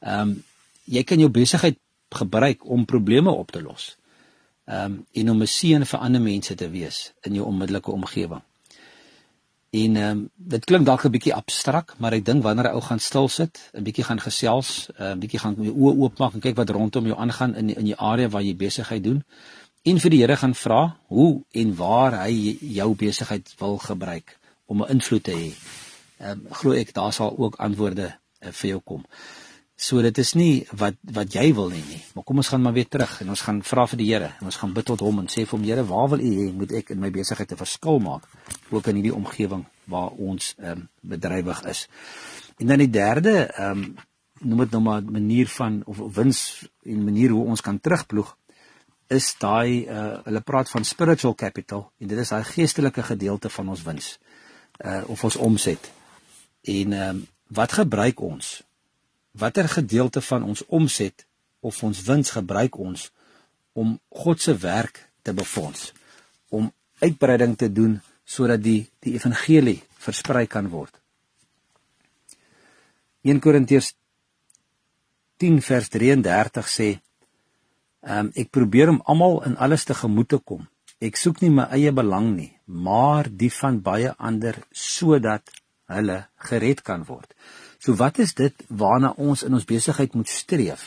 Um, 0.00 0.36
jy 0.84 1.04
kan 1.06 1.20
jou 1.22 1.30
besigheid 1.32 1.78
gebruik 2.14 2.64
om 2.68 2.84
probleme 2.84 3.30
op 3.30 3.50
te 3.50 3.62
los. 3.62 3.96
Ehm 4.64 4.84
um, 4.84 5.06
en 5.12 5.30
om 5.30 5.42
'n 5.42 5.46
seën 5.46 5.86
vir 5.86 6.00
ander 6.00 6.20
mense 6.20 6.54
te 6.54 6.70
wees 6.70 7.12
in 7.20 7.34
jou 7.34 7.46
onmiddellike 7.46 7.90
omgewing. 7.90 8.42
En 9.70 9.96
ehm 9.96 10.10
um, 10.10 10.30
dit 10.34 10.64
klink 10.64 10.86
dalk 10.86 11.04
'n 11.04 11.10
bietjie 11.10 11.34
abstrak, 11.34 11.94
maar 11.98 12.12
ek 12.12 12.24
dink 12.24 12.42
wanneer 12.42 12.68
'n 12.68 12.74
ou 12.74 12.80
gaan 12.80 12.98
stil 12.98 13.28
sit, 13.28 13.70
'n 13.72 13.82
bietjie 13.82 14.04
gaan 14.04 14.20
gesels, 14.20 14.88
'n 14.88 15.02
uh, 15.02 15.14
bietjie 15.14 15.38
gaan 15.38 15.54
jou 15.58 15.74
oë 15.74 15.98
oopmaak 15.98 16.34
en 16.34 16.40
kyk 16.40 16.56
wat 16.56 16.70
rondom 16.70 17.06
jou 17.06 17.18
aangaan 17.18 17.54
in 17.54 17.74
in 17.74 17.84
die 17.84 17.96
area 17.96 18.28
waar 18.28 18.42
jy 18.42 18.56
besigheid 18.56 19.04
doen, 19.04 19.24
en 19.82 19.98
vir 20.00 20.10
die 20.10 20.20
Here 20.20 20.36
gaan 20.36 20.54
vra 20.54 20.96
hoe 21.06 21.42
en 21.50 21.76
waar 21.76 22.12
hy 22.24 22.58
jou 22.60 22.94
besigheid 22.94 23.54
wil 23.58 23.78
gebruik 23.78 24.38
om 24.66 24.82
'n 24.82 24.90
invloed 24.90 25.24
te 25.24 25.32
hê. 25.32 25.52
Ehm 26.18 26.30
um, 26.30 26.46
glo 26.50 26.72
ek 26.72 26.94
daar 26.94 27.12
sal 27.12 27.38
ook 27.38 27.56
antwoorde 27.56 28.06
uh, 28.40 28.52
vir 28.52 28.68
jou 28.70 28.80
kom. 28.84 29.04
So 29.74 29.98
dit 30.02 30.18
is 30.22 30.34
nie 30.38 30.66
wat 30.78 30.94
wat 31.16 31.34
jy 31.34 31.48
wil 31.54 31.72
hê 31.74 31.80
nie, 31.82 31.98
maar 32.14 32.22
kom 32.24 32.38
ons 32.38 32.48
gaan 32.52 32.62
maar 32.62 32.76
weer 32.76 32.86
terug 32.86 33.16
en 33.24 33.32
ons 33.34 33.40
gaan 33.42 33.58
vra 33.66 33.86
vir 33.90 33.98
die 33.98 34.06
Here 34.06 34.28
en 34.38 34.46
ons 34.46 34.58
gaan 34.60 34.72
bid 34.72 34.86
tot 34.86 35.00
hom 35.02 35.18
en 35.18 35.26
sê 35.26 35.42
vir 35.42 35.56
hom 35.56 35.64
Here, 35.66 35.82
waar 35.88 36.08
wil 36.12 36.22
U 36.22 36.30
hê 36.30 36.44
moet 36.54 36.74
ek 36.78 36.92
in 36.94 37.00
my 37.02 37.10
besigheid 37.10 37.50
'n 37.50 37.58
verskil 37.58 37.98
maak 37.98 38.28
ook 38.70 38.86
in 38.86 39.00
hierdie 39.00 39.14
omgewing 39.14 39.64
waar 39.90 40.14
ons 40.14 40.54
ehm 40.58 40.70
um, 40.70 40.88
bedrywig 41.02 41.64
is. 41.66 41.88
En 42.58 42.66
dan 42.66 42.78
die 42.78 42.90
derde 42.90 43.50
ehm 43.50 43.70
um, 43.70 43.96
noem 44.40 44.58
dit 44.58 44.70
nou 44.70 44.82
maar 44.82 45.02
manier 45.02 45.48
van 45.48 45.82
of 45.86 45.98
wins 46.14 46.68
en 46.84 47.04
manier 47.04 47.30
hoe 47.30 47.44
ons 47.44 47.60
kan 47.60 47.80
terugploeg 47.80 48.36
is 49.08 49.34
daai 49.38 49.86
uh, 49.86 50.20
hulle 50.24 50.40
praat 50.40 50.70
van 50.70 50.84
spiritual 50.84 51.34
capital 51.34 51.90
en 51.98 52.08
dit 52.08 52.18
is 52.18 52.28
daai 52.28 52.44
geestelike 52.44 53.02
gedeelte 53.02 53.50
van 53.50 53.68
ons 53.68 53.82
wins 53.82 54.18
uh 54.84 55.02
of 55.06 55.24
ons 55.24 55.36
omset. 55.36 55.90
En 56.62 56.92
ehm 56.92 57.08
um, 57.08 57.26
wat 57.48 57.72
gebruik 57.72 58.20
ons? 58.20 58.62
Watter 59.38 59.68
gedeelte 59.68 60.20
van 60.22 60.42
ons 60.46 60.62
omset 60.66 61.26
of 61.60 61.82
ons 61.82 62.02
wins 62.06 62.30
gebruik 62.30 62.78
ons 62.78 63.08
om 63.72 63.96
God 64.08 64.40
se 64.40 64.54
werk 64.62 65.00
te 65.22 65.34
befonds? 65.34 65.92
Om 66.48 66.70
uitbreiding 67.02 67.56
te 67.58 67.72
doen 67.72 67.98
sodat 68.24 68.62
die 68.62 68.86
die 69.02 69.16
evangelie 69.18 69.80
versprei 69.98 70.46
kan 70.46 70.68
word. 70.70 70.94
1 73.24 73.40
Korintiërs 73.40 73.94
10 75.42 75.58
vers 75.66 75.90
33 75.90 76.70
sê 76.70 76.88
um, 78.06 78.30
ek 78.38 78.52
probeer 78.54 78.92
om 78.92 79.02
almal 79.10 79.42
in 79.48 79.58
alles 79.58 79.84
te 79.88 79.96
gemoed 79.98 80.30
te 80.30 80.38
kom. 80.38 80.62
Ek 81.02 81.18
soek 81.18 81.42
nie 81.42 81.50
my 81.50 81.66
eie 81.74 81.90
belang 81.92 82.30
nie, 82.36 82.52
maar 82.64 83.26
die 83.28 83.50
van 83.52 83.82
baie 83.82 84.14
ander 84.16 84.60
sodat 84.70 85.50
hulle 85.90 86.22
gered 86.48 86.84
kan 86.86 87.02
word. 87.08 87.34
So 87.84 87.92
wat 88.00 88.16
is 88.18 88.32
dit 88.32 88.62
waarna 88.72 89.10
ons 89.20 89.42
in 89.44 89.52
ons 89.52 89.66
besigheid 89.68 90.14
moet 90.16 90.30
streef? 90.32 90.86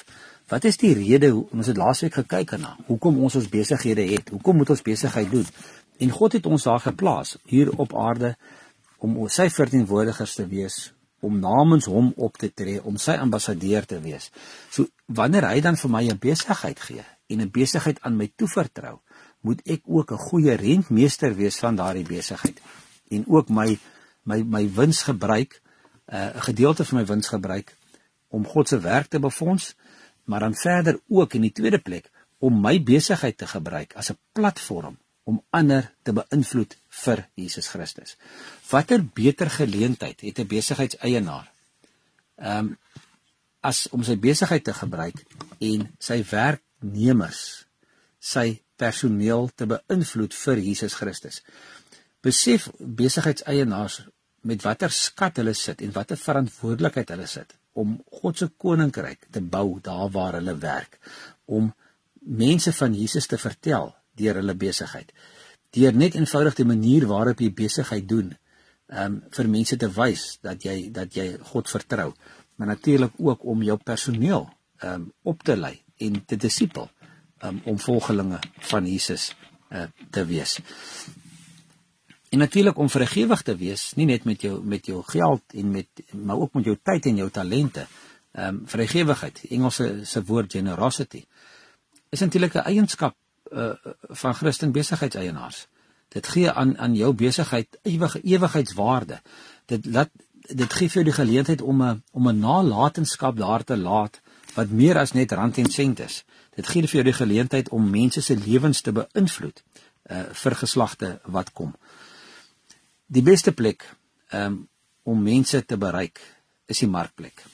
Wat 0.49 0.63
is 0.65 0.79
die 0.81 0.95
rede 0.97 1.29
ons 1.37 1.67
het 1.69 1.77
laasweek 1.77 2.15
gekyk 2.23 2.55
na? 2.57 2.71
Hoekom 2.87 3.19
ons 3.21 3.35
ons 3.37 3.49
besighede 3.53 4.05
het? 4.15 4.31
Hoekom 4.33 4.57
moet 4.57 4.71
ons 4.73 4.81
besigheid 4.81 5.29
doen? 5.29 5.45
En 6.01 6.13
God 6.15 6.37
het 6.39 6.47
ons 6.49 6.65
daar 6.65 6.81
geplaas 6.81 7.35
hier 7.45 7.69
op 7.77 7.93
aarde 7.93 8.33
om 8.97 9.19
sy 9.29 9.45
verteenwoordigers 9.53 10.33
te 10.39 10.47
wees, 10.49 10.79
om 11.21 11.37
namens 11.37 11.85
hom 11.85 12.09
op 12.17 12.39
te 12.41 12.49
tree, 12.49 12.81
om 12.81 12.97
sy 12.97 13.13
ambassadeur 13.21 13.85
te 13.85 13.99
wees. 14.01 14.31
So 14.73 14.89
wanneer 15.05 15.45
hy 15.51 15.61
dan 15.61 15.77
vir 15.77 15.93
my 15.93 16.03
'n 16.09 16.17
besigheid 16.17 16.79
gee 16.79 17.05
en 17.29 17.41
'n 17.41 17.51
besigheid 17.51 18.01
aan 18.01 18.17
my 18.17 18.31
toevertrou, 18.35 18.97
moet 19.41 19.61
ek 19.65 19.81
ook 19.85 20.11
'n 20.11 20.25
goeie 20.29 20.55
rentmeester 20.55 21.35
wees 21.35 21.59
van 21.59 21.75
daardie 21.75 22.07
besigheid 22.07 22.57
en 23.11 23.23
ook 23.27 23.49
my 23.49 23.77
my 24.23 24.41
my 24.41 24.69
wins 24.73 25.03
gebruik, 25.03 25.61
uh, 26.07 26.35
'n 26.35 26.41
gedeelte 26.41 26.85
van 26.85 26.97
my 26.97 27.05
wins 27.05 27.27
gebruik 27.27 27.75
om 28.27 28.47
God 28.47 28.67
se 28.67 28.79
werk 28.79 29.07
te 29.07 29.19
befonds, 29.19 29.75
maar 30.23 30.39
dan 30.39 30.55
verder 30.55 30.99
ook 31.07 31.33
in 31.33 31.41
die 31.41 31.51
tweede 31.51 31.79
plek 31.79 32.11
om 32.37 32.61
my 32.61 32.83
besigheid 32.83 33.37
te 33.37 33.47
gebruik 33.47 33.95
as 33.95 34.09
'n 34.11 34.19
platform 34.31 34.97
om 35.23 35.43
ander 35.49 35.93
te 36.01 36.13
beïnvloed 36.13 36.77
vir 36.87 37.27
Jesus 37.33 37.67
Christus. 37.67 38.15
Watter 38.69 39.03
beter 39.05 39.49
geleentheid 39.49 40.21
het 40.21 40.39
'n 40.39 40.47
besigheidseienaar? 40.47 41.51
Ehm 42.35 42.57
um, 42.57 42.77
as 43.59 43.89
om 43.89 44.03
sy 44.03 44.15
besigheid 44.17 44.63
te 44.63 44.73
gebruik 44.73 45.23
en 45.59 45.95
sy 45.99 46.23
werknemers 46.29 47.67
sy 48.19 48.61
personeel 48.75 49.49
te 49.55 49.65
beïnvloed 49.65 50.33
vir 50.33 50.57
Jesus 50.57 50.93
Christus. 50.93 51.41
Besef 52.21 52.69
besigheidseienaars 52.77 54.01
met 54.47 54.63
watter 54.63 54.93
skat 54.93 55.41
hulle 55.41 55.53
sit 55.57 55.81
en 55.83 55.93
watter 55.95 56.19
verantwoordelikheid 56.19 57.11
hulle 57.15 57.27
sit 57.27 57.55
om 57.77 57.97
God 58.21 58.39
se 58.39 58.47
koninkryk 58.57 59.27
te 59.33 59.41
bou 59.41 59.77
daar 59.83 60.09
waar 60.13 60.39
hulle 60.39 60.55
werk, 60.61 60.97
om 61.45 61.69
mense 62.41 62.73
van 62.73 62.95
Jesus 62.97 63.29
te 63.29 63.37
vertel 63.37 63.91
deur 64.17 64.39
hulle 64.41 64.55
besigheid. 64.57 65.11
Deur 65.77 65.93
net 65.93 66.17
eenvoudig 66.17 66.57
die 66.57 66.65
manier 66.65 67.05
waarop 67.09 67.43
jy 67.43 67.51
besigheid 67.53 68.07
doen, 68.09 68.33
ehm 68.87 69.17
um, 69.17 69.21
vir 69.35 69.49
mense 69.51 69.77
te 69.77 69.89
wys 69.93 70.25
dat 70.41 70.63
jy 70.63 70.77
dat 70.95 71.13
jy 71.13 71.27
God 71.51 71.69
vertrou, 71.69 72.13
maar 72.55 72.71
natuurlik 72.71 73.19
ook 73.19 73.43
om 73.45 73.63
jou 73.63 73.77
personeel 73.77 74.47
ehm 74.81 74.93
um, 74.93 75.11
op 75.23 75.43
te 75.43 75.57
lei 75.59 75.75
en 76.07 76.23
te 76.25 76.37
disipel 76.37 76.89
um, 77.43 77.61
om 77.65 77.79
volgelinge 77.79 78.39
van 78.71 78.87
Jesus 78.87 79.35
uh, 79.69 79.85
te 80.09 80.25
wees. 80.25 80.57
En 82.29 82.37
natuurlik 82.37 82.77
om 82.77 82.89
vergewig 82.89 83.41
te 83.41 83.55
wees, 83.55 83.93
nie 83.95 84.05
net 84.05 84.23
met 84.23 84.41
jou 84.41 84.59
met 84.63 84.85
jou 84.85 85.03
geld 85.05 85.53
en 85.53 85.71
met 85.71 85.87
maar 86.11 86.37
ook 86.37 86.53
met 86.53 86.63
jou 86.63 86.77
tyd 86.83 87.05
en 87.05 87.15
jou 87.15 87.29
talente. 87.29 87.87
Ehm 88.31 88.47
um, 88.47 88.61
vergewigheid, 88.65 89.41
Engelse 89.49 89.99
se 90.03 90.23
woord 90.23 90.51
generosity, 90.51 91.25
is 92.09 92.19
natuurlik 92.19 92.53
'n 92.53 92.67
eienskap 92.67 93.15
uh, 93.51 93.71
van 94.01 94.33
Christen 94.33 94.71
besigheidseienaars. 94.71 95.67
Dit 96.07 96.27
gee 96.27 96.51
aan 96.51 96.77
aan 96.77 96.95
jou 96.95 97.13
besigheid 97.13 97.79
ewige 97.81 98.21
ewigheidswaarde. 98.21 99.21
Dit 99.65 99.85
laat 99.85 100.09
dit 100.47 100.73
gee 100.73 100.87
vir 100.87 101.01
jou 101.01 101.03
die 101.03 101.25
geleentheid 101.25 101.61
om 101.61 101.83
'n 101.83 102.03
om 102.11 102.27
'n 102.29 102.39
nalatenskap 102.39 103.37
daar 103.37 103.63
te 103.63 103.77
laat 103.77 104.21
wat 104.53 104.69
meer 104.69 104.97
as 104.97 105.11
net 105.11 105.31
rand 105.31 105.57
en 105.57 105.71
sent 105.71 105.99
is. 105.99 106.23
Dit 106.55 106.67
gee 106.67 106.81
vir 106.81 106.91
jou 106.91 107.03
die 107.03 107.25
geleentheid 107.25 107.69
om 107.69 107.89
mense 107.89 108.21
se 108.21 108.35
lewens 108.35 108.81
te 108.81 108.91
beïnvloed 108.91 109.63
uh 110.09 110.23
vir 110.33 110.55
geslagte 110.55 111.19
wat 111.25 111.51
kom. 111.51 111.75
Die 113.07 113.23
beste 113.23 113.53
plek 113.55 113.85
um 114.35 114.67
om 115.07 115.21
mense 115.23 115.61
te 115.63 115.77
bereik 115.79 116.19
is 116.67 116.81
die 116.83 116.89
markplek. 116.91 117.45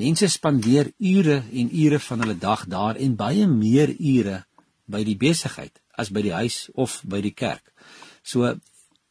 Mense 0.00 0.30
spandeer 0.32 0.88
ure 0.96 1.42
en 1.52 1.72
ure 1.76 1.98
van 2.00 2.22
hulle 2.24 2.36
dag 2.40 2.62
daar 2.72 2.96
en 2.96 3.16
baie 3.18 3.44
meer 3.46 3.92
ure 3.92 4.38
by 4.88 5.02
die 5.04 5.18
besigheid 5.20 5.76
as 6.00 6.08
by 6.08 6.22
die 6.24 6.32
huis 6.32 6.70
of 6.72 7.02
by 7.04 7.20
die 7.20 7.34
kerk. 7.36 7.74
So 8.24 8.54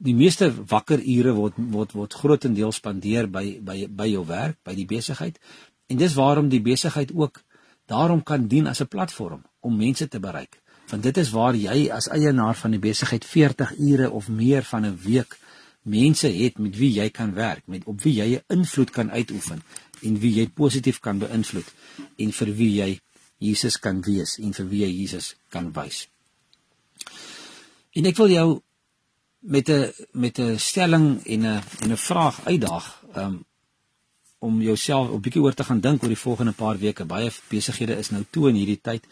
die 0.01 0.15
meeste 0.17 0.49
wakker 0.49 1.03
ure 1.03 1.35
word 1.37 1.59
word 1.75 1.93
word 1.93 2.17
grootendeels 2.17 2.79
spandeer 2.81 3.29
by 3.29 3.59
by 3.61 3.85
by 3.85 4.07
jou 4.09 4.23
werk, 4.25 4.57
by 4.65 4.73
die 4.73 4.87
besigheid. 4.89 5.37
En 5.85 6.01
dis 6.01 6.15
waarom 6.17 6.49
die 6.49 6.63
besigheid 6.65 7.13
ook 7.13 7.43
daarom 7.85 8.23
kan 8.23 8.47
dien 8.47 8.65
as 8.67 8.81
'n 8.81 8.87
platform 8.87 9.45
om 9.59 9.77
mense 9.77 10.07
te 10.07 10.19
bereik. 10.19 10.57
Want 10.89 11.03
dit 11.03 11.17
is 11.17 11.29
waar 11.29 11.55
jy 11.55 11.91
as 11.91 12.09
eienaar 12.09 12.55
van 12.55 12.71
die 12.71 12.81
besigheid 12.81 13.25
40 13.25 13.77
ure 13.77 14.09
of 14.09 14.29
meer 14.29 14.63
van 14.63 14.85
'n 14.85 14.97
week 15.05 15.37
mense 15.81 16.27
het 16.27 16.57
met 16.57 16.75
wie 16.77 16.91
jy 16.91 17.09
kan 17.09 17.33
werk, 17.33 17.63
met 17.67 17.85
op 17.85 18.01
wie 18.01 18.13
jy 18.13 18.35
'n 18.35 18.43
invloed 18.47 18.89
kan 18.89 19.11
uitoefen 19.11 19.61
en 20.01 20.19
wie 20.19 20.33
jy 20.33 20.47
positief 20.47 20.99
kan 20.99 21.19
beïnvloed 21.19 21.73
en 22.17 22.31
vir 22.31 22.55
wie 22.55 22.73
jy 22.73 22.99
Jesus 23.37 23.79
kan 23.79 24.01
wees 24.01 24.37
en 24.37 24.53
vir 24.53 24.67
wie 24.69 24.81
jy 24.81 24.91
Jesus 25.01 25.35
kan 25.49 25.71
wys. 25.71 26.07
En 27.95 28.05
ek 28.05 28.17
wil 28.17 28.29
jou 28.29 28.61
met 29.39 29.69
'n 29.69 29.91
met 30.11 30.39
'n 30.39 30.57
stelling 30.59 31.25
en 31.25 31.41
'n 31.45 31.63
en 31.81 31.91
'n 31.91 31.97
vraag 31.97 32.45
uitdaag. 32.45 33.03
Um 33.15 33.45
om 34.39 34.61
jouself 34.61 35.11
'n 35.11 35.21
bietjie 35.21 35.41
oor 35.41 35.53
te 35.53 35.63
gaan 35.63 35.79
dink 35.79 36.01
oor 36.03 36.09
die 36.09 36.25
volgende 36.27 36.51
paar 36.51 36.77
weke. 36.77 37.05
Baie 37.05 37.31
besighede 37.49 37.97
is 37.97 38.09
nou 38.09 38.23
toe 38.29 38.49
in 38.49 38.55
hierdie 38.55 38.81
tyd, 38.81 39.03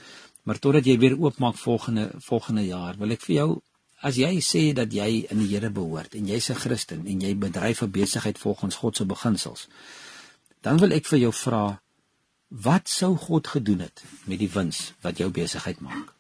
maar 0.44 0.60
totdat 0.60 0.86
jy 0.86 0.98
weer 0.98 1.20
oopmaak 1.20 1.56
volgende 1.56 2.12
volgende 2.18 2.66
jaar, 2.66 2.98
wil 2.98 3.12
ek 3.12 3.22
vir 3.22 3.36
jou 3.36 3.62
as 4.02 4.18
jy 4.18 4.38
sê 4.46 4.74
dat 4.78 4.94
jy 4.94 5.26
in 5.32 5.42
die 5.42 5.50
Here 5.50 5.70
behoort 5.74 6.16
en 6.16 6.28
jy's 6.28 6.50
'n 6.50 6.56
Christen 6.56 7.08
en 7.08 7.22
jy 7.22 7.34
bedryf 7.36 7.82
'n 7.82 7.92
besigheid 7.92 8.38
volgens 8.38 8.76
God 8.76 8.98
se 8.98 9.06
beginsels, 9.06 9.68
dan 10.62 10.78
wil 10.78 10.92
ek 10.92 11.06
vir 11.06 11.20
jou 11.20 11.34
vra 11.34 11.82
wat 12.50 12.90
sou 12.90 13.16
God 13.18 13.48
gedoen 13.48 13.80
het 13.80 14.04
met 14.26 14.40
die 14.40 14.50
wins 14.50 14.94
wat 15.02 15.18
jou 15.18 15.30
besigheid 15.30 15.80
maak? 15.80 16.14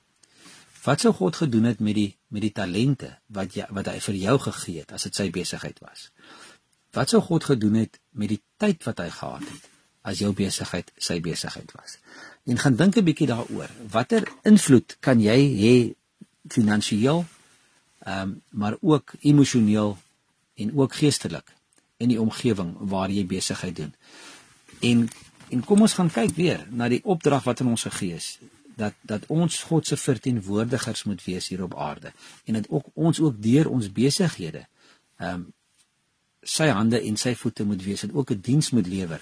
Wat 0.83 0.99
sou 0.99 1.13
God 1.13 1.35
gedoen 1.35 1.63
het 1.63 1.79
met 1.79 1.95
die 1.95 2.15
met 2.27 2.41
die 2.41 2.51
talente 2.51 3.17
wat 3.27 3.53
jy 3.53 3.65
wat 3.69 3.87
hy 3.87 3.99
vir 3.99 4.15
jou 4.15 4.37
gegee 4.39 4.79
het 4.79 4.91
as 4.91 5.03
dit 5.03 5.15
sy 5.15 5.29
besigheid 5.29 5.79
was? 5.79 6.11
Wat 6.93 7.09
sou 7.09 7.21
God 7.21 7.43
gedoen 7.43 7.73
het 7.83 7.99
met 8.11 8.29
die 8.29 8.41
tyd 8.57 8.83
wat 8.83 8.97
hy 9.03 9.09
gehad 9.09 9.43
het 9.43 9.69
as 10.07 10.19
jou 10.19 10.33
besigheid 10.33 10.91
sy 10.97 11.19
besigheid 11.19 11.71
was? 11.75 11.97
En 12.47 12.57
gaan 12.57 12.75
dink 12.75 12.97
'n 12.97 13.03
bietjie 13.03 13.27
daaroor. 13.27 13.69
Watter 13.91 14.23
invloed 14.43 14.97
kan 14.99 15.19
jy 15.19 15.39
hê 15.63 15.95
finansiëel, 16.47 17.25
ehm 18.07 18.21
um, 18.21 18.41
maar 18.49 18.75
ook 18.81 19.13
emosioneel 19.19 19.97
en 20.55 20.77
ook 20.77 20.93
geestelik 20.95 21.51
in 21.97 22.07
die 22.07 22.21
omgewing 22.21 22.75
waar 22.79 23.11
jy 23.11 23.25
besigheid 23.25 23.75
doen? 23.75 23.93
En 24.79 25.09
en 25.49 25.63
kom 25.63 25.81
ons 25.81 25.93
gaan 25.93 26.11
kyk 26.11 26.35
weer 26.35 26.67
na 26.69 26.87
die 26.91 27.03
opdrag 27.03 27.43
wat 27.43 27.59
in 27.63 27.67
ons 27.71 27.83
gegee 27.87 28.15
is 28.15 28.37
dat 28.77 28.93
dat 29.01 29.25
ons 29.27 29.61
God 29.63 29.87
se 29.87 29.97
verteenwoordigers 29.97 31.03
moet 31.03 31.23
wees 31.23 31.47
hier 31.47 31.63
op 31.63 31.75
aarde 31.75 32.11
en 32.45 32.53
dat 32.53 32.69
ook 32.69 32.89
ons 32.93 33.19
ook 33.19 33.41
deur 33.41 33.69
ons 33.69 33.91
besighede 33.91 34.65
ehm 35.17 35.33
um, 35.33 35.45
sy 36.47 36.67
hande 36.71 37.01
en 37.03 37.17
sy 37.19 37.33
voete 37.35 37.65
moet 37.67 37.81
wees 37.83 38.03
en 38.03 38.13
ook 38.13 38.31
'n 38.31 38.41
diens 38.41 38.69
moet 38.71 38.87
lewer 38.87 39.21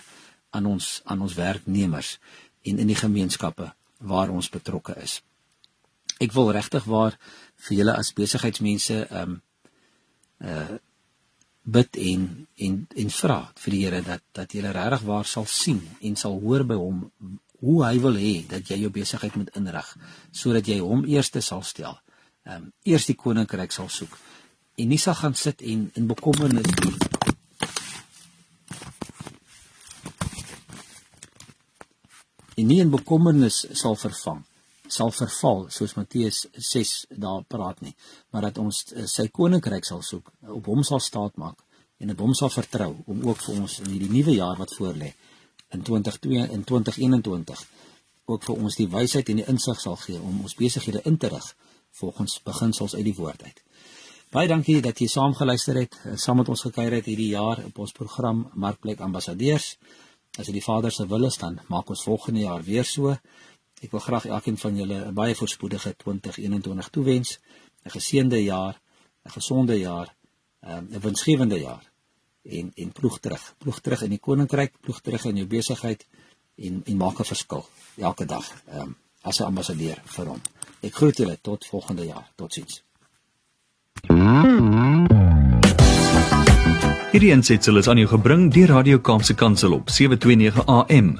aan 0.50 0.66
ons 0.66 1.02
aan 1.04 1.22
ons 1.22 1.34
werknemers 1.34 2.20
en 2.62 2.80
in 2.80 2.88
die 2.88 3.02
gemeenskappe 3.02 3.74
waar 3.98 4.30
ons 4.30 4.50
betrokke 4.50 4.96
is. 5.02 5.22
Ek 6.24 6.32
wil 6.32 6.52
regtig 6.56 6.86
waar 6.88 7.18
vir 7.68 7.78
julle 7.78 7.96
as 8.00 8.14
besigheidsmense 8.16 9.06
ehm 9.06 9.22
um, 9.22 9.42
uh 10.40 10.78
bid 11.66 11.98
en 11.98 12.26
en 12.62 12.74
en 12.96 13.10
vra 13.10 13.38
vir 13.58 13.74
die 13.74 13.80
Here 13.86 14.02
dat 14.06 14.22
dat 14.38 14.52
jy 14.54 14.62
regtig 14.62 15.02
waar 15.08 15.26
sal 15.26 15.48
sien 15.50 15.82
en 16.02 16.16
sal 16.16 16.38
hoor 16.40 16.64
by 16.64 16.78
hom 16.78 17.00
hoe 17.60 17.80
hy 17.86 17.98
wil 18.04 18.20
hê 18.22 18.34
dat 18.48 18.70
jy 18.70 18.78
jou 18.84 18.92
besigheid 18.94 19.36
moet 19.36 19.50
inrig 19.58 19.90
sodat 20.32 20.68
jy 20.68 20.78
hom 20.80 21.06
eerste 21.10 21.42
sal 21.42 21.64
stel. 21.64 21.98
Ehm 22.46 22.56
um, 22.56 22.72
eers 22.86 23.10
die 23.10 23.18
koninkryk 23.18 23.72
sal 23.72 23.90
soek 23.90 24.18
en 24.78 24.90
nie 24.90 25.02
sal 25.02 25.16
gaan 25.16 25.36
sit 25.36 25.62
en 25.62 25.90
in 25.96 26.08
bekommernis 26.08 26.68
en 32.56 32.68
nie 32.68 32.82
in 32.84 32.92
bekommernis 32.92 33.66
sal 33.74 33.96
vervang 33.96 34.44
sal 34.88 35.12
verval 35.12 35.66
soos 35.70 35.96
Matteus 35.98 36.46
6 36.54 36.96
daar 37.10 37.44
praat 37.48 37.82
nie 37.82 37.96
maar 38.32 38.50
dat 38.50 38.58
ons 38.58 38.84
uh, 38.94 39.06
sy 39.06 39.28
koninkryk 39.28 39.86
sal 39.86 40.02
soek 40.02 40.32
op 40.58 40.66
hom 40.66 40.84
sal 40.84 41.00
staat 41.00 41.38
maak 41.38 41.64
en 42.00 42.12
op 42.12 42.20
hom 42.26 42.34
sal 42.34 42.52
vertrou 42.54 42.92
om 43.06 43.24
ook 43.30 43.42
vir 43.48 43.62
ons 43.62 43.80
in 43.86 43.92
hierdie 43.94 44.12
nuwe 44.12 44.38
jaar 44.38 44.60
wat 44.60 44.76
voorlê 44.78 45.14
in 45.74 45.84
2022 45.84 46.54
en 46.56 46.64
2021 46.64 47.66
ook 48.26 48.44
vir 48.48 48.56
ons 48.56 48.78
die 48.80 48.90
wysheid 48.90 49.30
en 49.30 49.42
die 49.42 49.48
insig 49.52 49.82
sal 49.82 49.98
gee 50.02 50.20
om 50.20 50.42
ons 50.48 50.58
besighede 50.58 51.04
in 51.10 51.18
te 51.22 51.30
rig 51.34 51.52
volgens 52.00 52.40
beginsels 52.44 52.96
uit 52.96 53.06
die 53.08 53.16
woord 53.16 53.44
uit. 53.44 53.62
Baie 54.34 54.50
dankie 54.52 54.82
dat 54.84 55.00
jy 55.00 55.08
saam 55.08 55.36
geluister 55.38 55.78
het, 55.80 55.96
eh, 56.04 56.16
saam 56.18 56.38
met 56.42 56.50
ons 56.50 56.66
gekuier 56.68 56.98
het 56.98 57.06
hierdie 57.06 57.32
jaar 57.32 57.62
op 57.66 57.78
ons 57.80 57.92
program 57.92 58.50
Markplek 58.54 59.00
Ambassadeurs. 59.00 59.78
As 60.38 60.46
dit 60.46 60.56
die 60.56 60.64
Vader 60.64 60.92
se 60.92 61.08
wil 61.08 61.26
is, 61.26 61.38
dan 61.38 61.60
maak 61.68 61.90
ons 61.90 62.04
volgende 62.04 62.40
jaar 62.40 62.64
weer 62.64 62.84
so. 62.84 63.16
Ek 63.86 63.92
wil 63.94 64.02
graag 64.02 64.26
elkeen 64.26 64.58
van 64.58 64.76
julle 64.76 64.98
'n 65.06 65.14
baie 65.14 65.36
voorspoedige 65.36 65.96
2021 65.96 66.90
toewens. 66.90 67.40
'n 67.86 67.90
Geseënde 67.90 68.44
jaar, 68.44 68.82
'n 69.26 69.32
gesonde 69.38 69.78
jaar, 69.78 70.16
ehm, 70.60 70.86
'n 70.90 71.00
winsgewende 71.00 71.60
jaar. 71.60 71.92
En 72.44 72.72
en 72.76 72.92
ploeg 72.92 73.20
terug, 73.20 73.56
ploeg 73.58 73.80
terug 73.80 74.02
in 74.02 74.10
die 74.10 74.20
koninkryk, 74.20 74.74
ploeg 74.82 75.02
terug 75.02 75.26
in 75.26 75.36
jou 75.36 75.48
besigheid 75.48 76.06
en 76.56 76.82
en 76.86 76.98
maak 76.98 77.20
'n 77.20 77.24
verskil 77.24 77.66
elke 77.98 78.26
dag 78.26 78.64
ehm 78.68 78.92
as 79.22 79.40
'n 79.40 79.44
ambassadeur 79.44 80.02
vir 80.06 80.26
hom. 80.26 80.42
Ek 80.82 80.94
groet 80.96 81.18
julle 81.18 81.38
tot 81.42 81.66
volgende 81.66 82.06
jaar. 82.06 82.32
Totsiens. 82.36 82.84
Hierdie 87.12 87.32
ensitsel 87.32 87.78
is 87.78 87.88
aan 87.88 87.98
jou 87.98 88.08
gebring 88.08 88.54
deur 88.54 88.68
Radio 88.68 89.00
Kaapse 89.00 89.34
Kansel 89.34 89.74
op 89.74 89.90
729 89.90 90.66
AM. 90.66 91.20